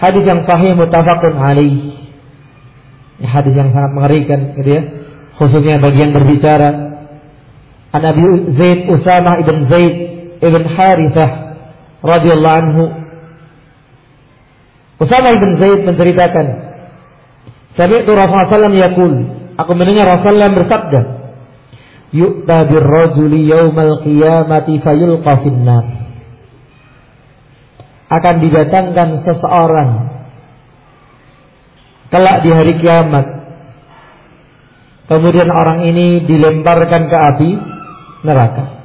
Hadis 0.00 0.24
yang 0.26 0.42
sahih 0.48 0.74
mutafakun 0.74 1.36
alaih. 1.36 1.94
Hadis 3.22 3.54
yang 3.54 3.70
sangat 3.70 3.92
mengerikan 3.94 4.40
gitu 4.58 4.70
ya. 4.72 4.82
Khususnya 5.38 5.78
bagi 5.78 6.00
yang 6.00 6.12
berbicara. 6.16 6.70
An 7.94 8.02
Zaid 8.58 8.90
Usama 8.90 9.38
ibn 9.38 9.70
Zaid 9.70 9.94
ibn 10.42 10.62
Harithah 10.66 11.30
radhiyallahu 12.02 12.58
anhu. 12.58 12.84
Usama 14.98 15.28
ibn 15.30 15.50
Zaid 15.62 15.80
menceritakan, 15.86 16.46
Sami'tu 17.74 18.10
Rasulullah 18.14 18.50
sallallahu 18.50 18.82
yaqul, 18.82 19.12
aku 19.58 19.72
mendengar 19.74 20.18
Rasulullah 20.18 20.52
bersabda, 20.52 21.00
Yu'ta 22.14 22.70
birrajuli 22.70 23.50
yaumal 23.50 24.06
qiyamati 24.06 24.78
fayulqa 24.78 25.42
finnar. 25.42 25.84
Akan 28.06 28.38
didatangkan 28.38 29.26
seseorang 29.26 29.90
kelak 32.14 32.46
di 32.46 32.50
hari 32.54 32.78
kiamat. 32.78 33.26
Kemudian 35.10 35.50
orang 35.50 35.82
ini 35.90 36.22
dilemparkan 36.22 37.10
ke 37.10 37.16
api 37.18 37.50
neraka. 38.22 38.83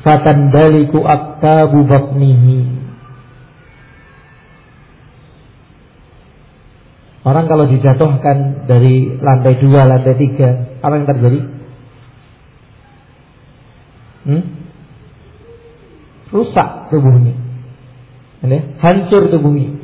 Fatandaliku 0.00 1.04
aktabu 1.04 1.84
batnihi. 1.84 2.60
Orang 7.20 7.44
kalau 7.52 7.68
dijatuhkan 7.68 8.64
dari 8.64 9.20
lantai 9.20 9.60
dua, 9.60 9.84
lantai 9.84 10.16
tiga, 10.16 10.80
apa 10.80 10.94
yang 10.96 11.04
terjadi? 11.04 11.40
Hmm? 14.24 14.44
Rusak 16.32 16.68
tubuhnya. 16.88 17.36
Hancur 18.80 19.28
tubuhnya. 19.28 19.76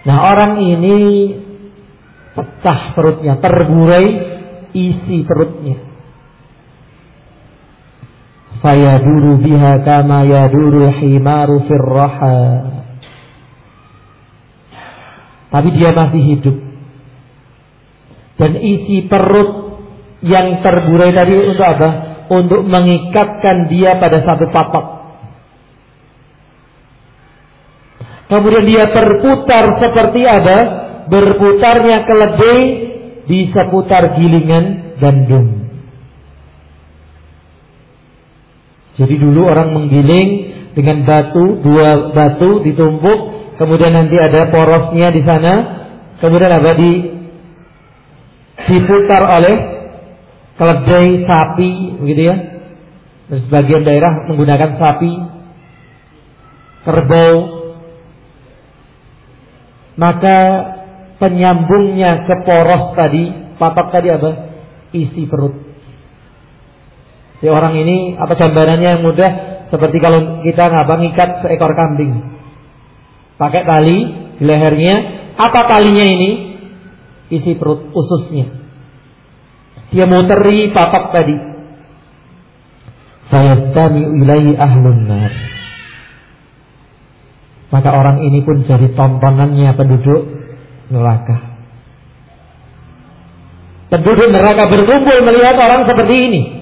Nah 0.00 0.18
orang 0.34 0.58
ini 0.66 0.96
pecah 2.34 2.96
perutnya, 2.98 3.38
terburai 3.38 4.06
isi 4.74 5.22
perutnya. 5.22 5.89
Fayaduru 8.60 9.40
biha 9.40 9.80
kama 9.84 10.28
yaduru 10.28 10.92
himaru 11.00 11.64
firraha. 11.64 12.40
Tapi 15.50 15.68
dia 15.74 15.90
masih 15.96 16.22
hidup. 16.22 16.56
Dan 18.36 18.56
isi 18.60 19.08
perut 19.08 19.80
yang 20.24 20.60
terburai 20.60 21.12
tadi 21.12 21.34
untuk 21.36 21.66
apa? 21.66 21.88
Untuk 22.30 22.62
mengikatkan 22.68 23.68
dia 23.72 23.98
pada 23.98 24.22
satu 24.22 24.48
papak. 24.52 24.86
Kemudian 28.30 28.62
dia 28.62 28.84
berputar 28.94 29.64
seperti 29.82 30.22
ada 30.22 30.58
berputarnya 31.10 32.06
keledai 32.06 32.60
di 33.26 33.50
seputar 33.50 34.14
gilingan 34.14 34.94
gandum. 35.02 35.59
Jadi 39.00 39.14
dulu 39.16 39.48
orang 39.48 39.72
menggiling 39.72 40.28
dengan 40.76 41.08
batu, 41.08 41.64
dua 41.64 42.12
batu 42.12 42.60
ditumpuk, 42.60 43.18
kemudian 43.56 43.96
nanti 43.96 44.12
ada 44.20 44.52
porosnya 44.52 45.08
di 45.08 45.24
sana, 45.24 45.54
kemudian 46.20 46.52
apa 46.52 46.70
di 46.76 46.92
diputar 48.68 49.22
oleh 49.24 49.56
keledai 50.60 51.10
sapi, 51.24 51.70
begitu 52.04 52.22
ya. 52.28 52.36
Dan 53.32 53.38
sebagian 53.48 53.88
daerah 53.88 54.28
menggunakan 54.28 54.70
sapi, 54.76 55.12
kerbau, 56.84 57.36
maka 59.96 60.38
penyambungnya 61.20 62.28
ke 62.28 62.34
poros 62.44 62.92
tadi, 62.96 63.56
papak 63.56 63.86
tadi 63.96 64.08
apa? 64.12 64.30
Isi 64.92 65.24
perut. 65.24 65.59
Si 67.40 67.48
orang 67.48 67.72
ini 67.72 68.20
apa 68.20 68.36
gambarannya 68.36 69.00
yang 69.00 69.02
mudah 69.02 69.30
seperti 69.72 69.96
kalau 70.02 70.44
kita 70.44 70.60
ngabang 70.68 71.08
ikat 71.08 71.40
seekor 71.40 71.72
kambing. 71.72 72.36
Pakai 73.40 73.64
tali 73.64 73.98
di 74.36 74.44
lehernya, 74.44 74.94
apa 75.40 75.60
talinya 75.64 76.04
ini? 76.04 76.30
Isi 77.32 77.56
perut 77.56 77.88
ususnya. 77.96 78.52
Dia 79.94 80.04
muteri 80.04 80.68
papak 80.74 81.16
tadi. 81.16 81.36
Fayastami 83.30 84.02
ilaihi 84.20 84.58
ahlun 84.58 85.08
nar. 85.08 85.32
Maka 87.70 87.90
orang 87.94 88.20
ini 88.26 88.42
pun 88.42 88.66
jadi 88.66 88.90
tontonannya 88.92 89.70
penduduk 89.78 90.26
neraka. 90.90 91.38
Penduduk 93.94 94.28
neraka 94.34 94.66
berkumpul 94.66 95.16
melihat 95.22 95.54
orang 95.56 95.86
seperti 95.86 96.14
ini. 96.18 96.59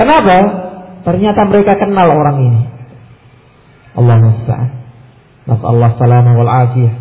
Kenapa? 0.00 0.36
Ternyata 1.04 1.40
mereka 1.44 1.76
kenal 1.76 2.08
orang 2.08 2.36
ini. 2.40 2.62
Allah 4.00 4.16
musta'an. 4.16 4.70
Allah 5.44 5.90
salamah 6.00 6.34
wal 6.40 6.48
afiyah. 6.48 6.94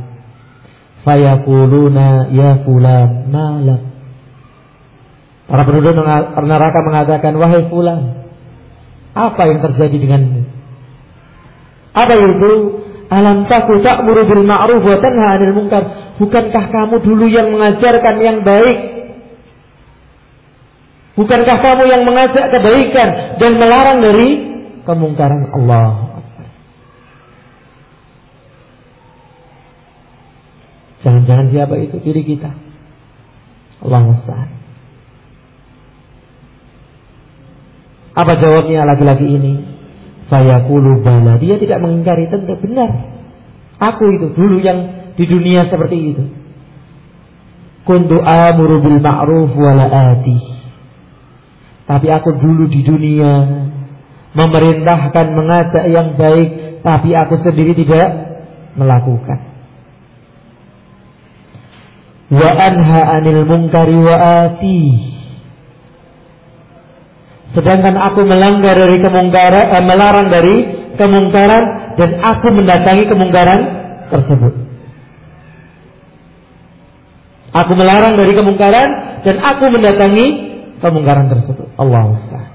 Fayakuluna 1.08 2.28
ya 2.36 2.60
fulan 2.68 3.32
malak. 3.32 3.88
Para 5.48 5.64
penduduk 5.64 5.96
neraka 6.44 6.80
mengatakan, 6.84 7.34
wahai 7.40 7.72
fulan, 7.72 8.28
apa 9.16 9.42
yang 9.48 9.64
terjadi 9.64 9.96
denganmu? 9.96 10.42
Apa 11.96 12.14
itu? 12.20 12.52
Alam 13.10 13.50
taku 13.50 13.82
ta'muru 13.82 14.30
bil 14.30 14.46
ma'ruf 14.46 14.84
wa 14.86 14.98
tanha 15.02 15.26
'anil 15.40 15.56
munkar. 15.58 15.84
Bukankah 16.20 16.64
kamu 16.70 16.96
dulu 17.02 17.26
yang 17.32 17.50
mengajarkan 17.50 18.16
yang 18.22 18.44
baik? 18.46 18.99
Bukankah 21.20 21.58
kamu 21.60 21.84
yang 21.92 22.08
mengajak 22.08 22.48
kebaikan 22.48 23.36
dan 23.44 23.52
melarang 23.60 24.00
dari 24.00 24.30
kemungkaran 24.88 25.52
Allah? 25.52 26.16
Jangan-jangan 31.04 31.52
siapa 31.52 31.76
itu 31.76 32.00
diri 32.00 32.24
kita. 32.24 32.56
Allah 33.84 34.02
musta'an. 34.04 34.50
Apa 38.16 38.34
jawabnya 38.40 38.88
laki-laki 38.88 39.28
ini? 39.28 39.54
Saya 40.32 40.64
kulu 40.72 41.04
bala. 41.04 41.36
Dia 41.36 41.60
tidak 41.60 41.84
mengingkari 41.84 42.32
tentu 42.32 42.56
benar. 42.64 43.12
Aku 43.80 44.08
itu 44.16 44.32
dulu 44.36 44.64
yang 44.64 45.12
di 45.20 45.28
dunia 45.28 45.68
seperti 45.68 46.16
itu. 46.16 46.24
Kuntu 47.84 48.24
amuru 48.24 48.84
bil 48.84 49.00
ma'ruf 49.04 49.52
ati. 49.56 50.59
Tapi 51.90 52.08
aku 52.14 52.38
dulu 52.38 52.70
di 52.70 52.86
dunia 52.86 53.34
memerintahkan 54.38 55.26
mengajak 55.34 55.86
yang 55.90 56.14
baik, 56.14 56.86
tapi 56.86 57.18
aku 57.18 57.42
sendiri 57.42 57.74
tidak 57.74 58.08
melakukan. 58.78 59.50
Wa 62.30 62.50
anha 62.62 63.02
anil 63.18 63.42
munkari 63.42 63.98
wa 63.98 64.16
ati. 64.46 64.82
Sedangkan 67.58 67.98
aku 67.98 68.22
melanggar 68.22 68.78
dari 68.78 69.02
kemungkaran, 69.02 69.66
eh, 69.74 69.84
melarang 69.90 70.28
dari 70.30 70.56
kemungkaran 70.94 71.64
dan 71.98 72.10
aku 72.22 72.48
mendatangi 72.54 73.10
kemungkaran 73.10 73.60
tersebut. 74.14 74.54
Aku 77.50 77.74
melarang 77.74 78.14
dari 78.14 78.38
kemungkaran 78.38 78.90
dan 79.26 79.36
aku 79.42 79.74
mendatangi 79.74 80.28
kemungkaran 80.86 81.34
tersebut. 81.34 81.69
Allah 81.80 82.04
Ustaz. 82.12 82.46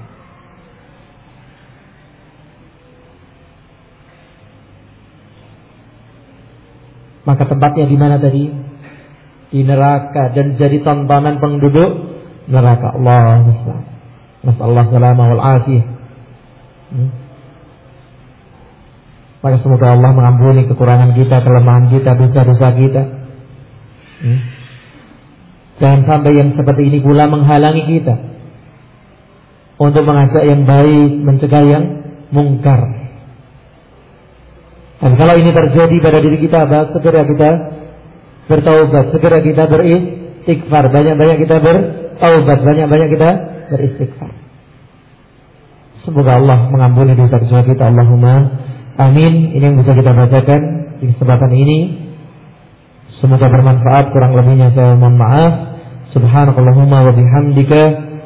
Maka 7.25 7.43
tempatnya 7.49 7.89
di 7.89 7.97
mana 7.97 8.21
tadi? 8.21 8.53
Di 9.49 9.61
neraka 9.65 10.29
dan 10.37 10.61
jadi 10.61 10.77
tontonan 10.85 11.41
penduduk 11.41 12.21
neraka. 12.45 12.93
Allah 12.93 13.49
Ustaz. 13.49 13.81
Nasallahu 14.45 14.93
salamah 14.93 15.25
wal 15.33 15.43
afiyah. 15.57 15.85
Hmm. 16.93 17.09
Maka 19.41 19.57
semoga 19.61 19.93
Allah 19.93 20.13
mengampuni 20.13 20.69
kekurangan 20.69 21.17
kita, 21.17 21.41
kelemahan 21.41 21.89
kita, 21.89 22.13
dosa-dosa 22.13 22.67
kita. 22.77 23.03
Hmm. 24.21 24.39
Jangan 25.81 26.01
sampai 26.05 26.31
yang 26.37 26.53
seperti 26.53 26.93
ini 26.93 27.01
pula 27.01 27.25
menghalangi 27.25 27.89
kita 27.89 28.34
untuk 29.75 30.03
mengajak 30.07 30.43
yang 30.43 30.63
baik, 30.63 31.11
mencegah 31.23 31.63
yang 31.63 31.83
mungkar. 32.31 32.79
Dan 35.03 35.11
kalau 35.19 35.35
ini 35.35 35.51
terjadi 35.51 35.95
pada 35.99 36.19
diri 36.23 36.37
kita, 36.39 36.57
apa? 36.65 36.95
segera 36.95 37.27
kita 37.27 37.49
bertaubat, 38.47 39.05
segera 39.11 39.37
kita 39.43 39.63
beristighfar, 39.67 40.83
banyak-banyak 40.89 41.37
kita 41.43 41.55
bertaubat, 41.59 42.59
banyak-banyak 42.63 43.09
kita 43.11 43.29
beristighfar. 43.75 44.31
Semoga 46.05 46.37
Allah 46.37 46.69
mengampuni 46.69 47.17
dosa-dosa 47.17 47.65
kita. 47.65 47.89
Allahumma 47.89 48.65
Amin. 48.95 49.51
Ini 49.51 49.63
yang 49.73 49.75
bisa 49.81 49.91
kita 49.91 50.11
bacakan 50.15 50.61
di 51.03 51.05
kesempatan 51.11 51.51
ini. 51.51 51.79
Semoga 53.19 53.51
bermanfaat. 53.51 54.15
Kurang 54.15 54.37
lebihnya 54.39 54.71
saya 54.71 54.95
mohon 54.95 55.19
maaf. 55.19 55.53
Subhanakallahumma 56.15 57.03
wa 57.03 57.11
bihamdika 57.11 57.81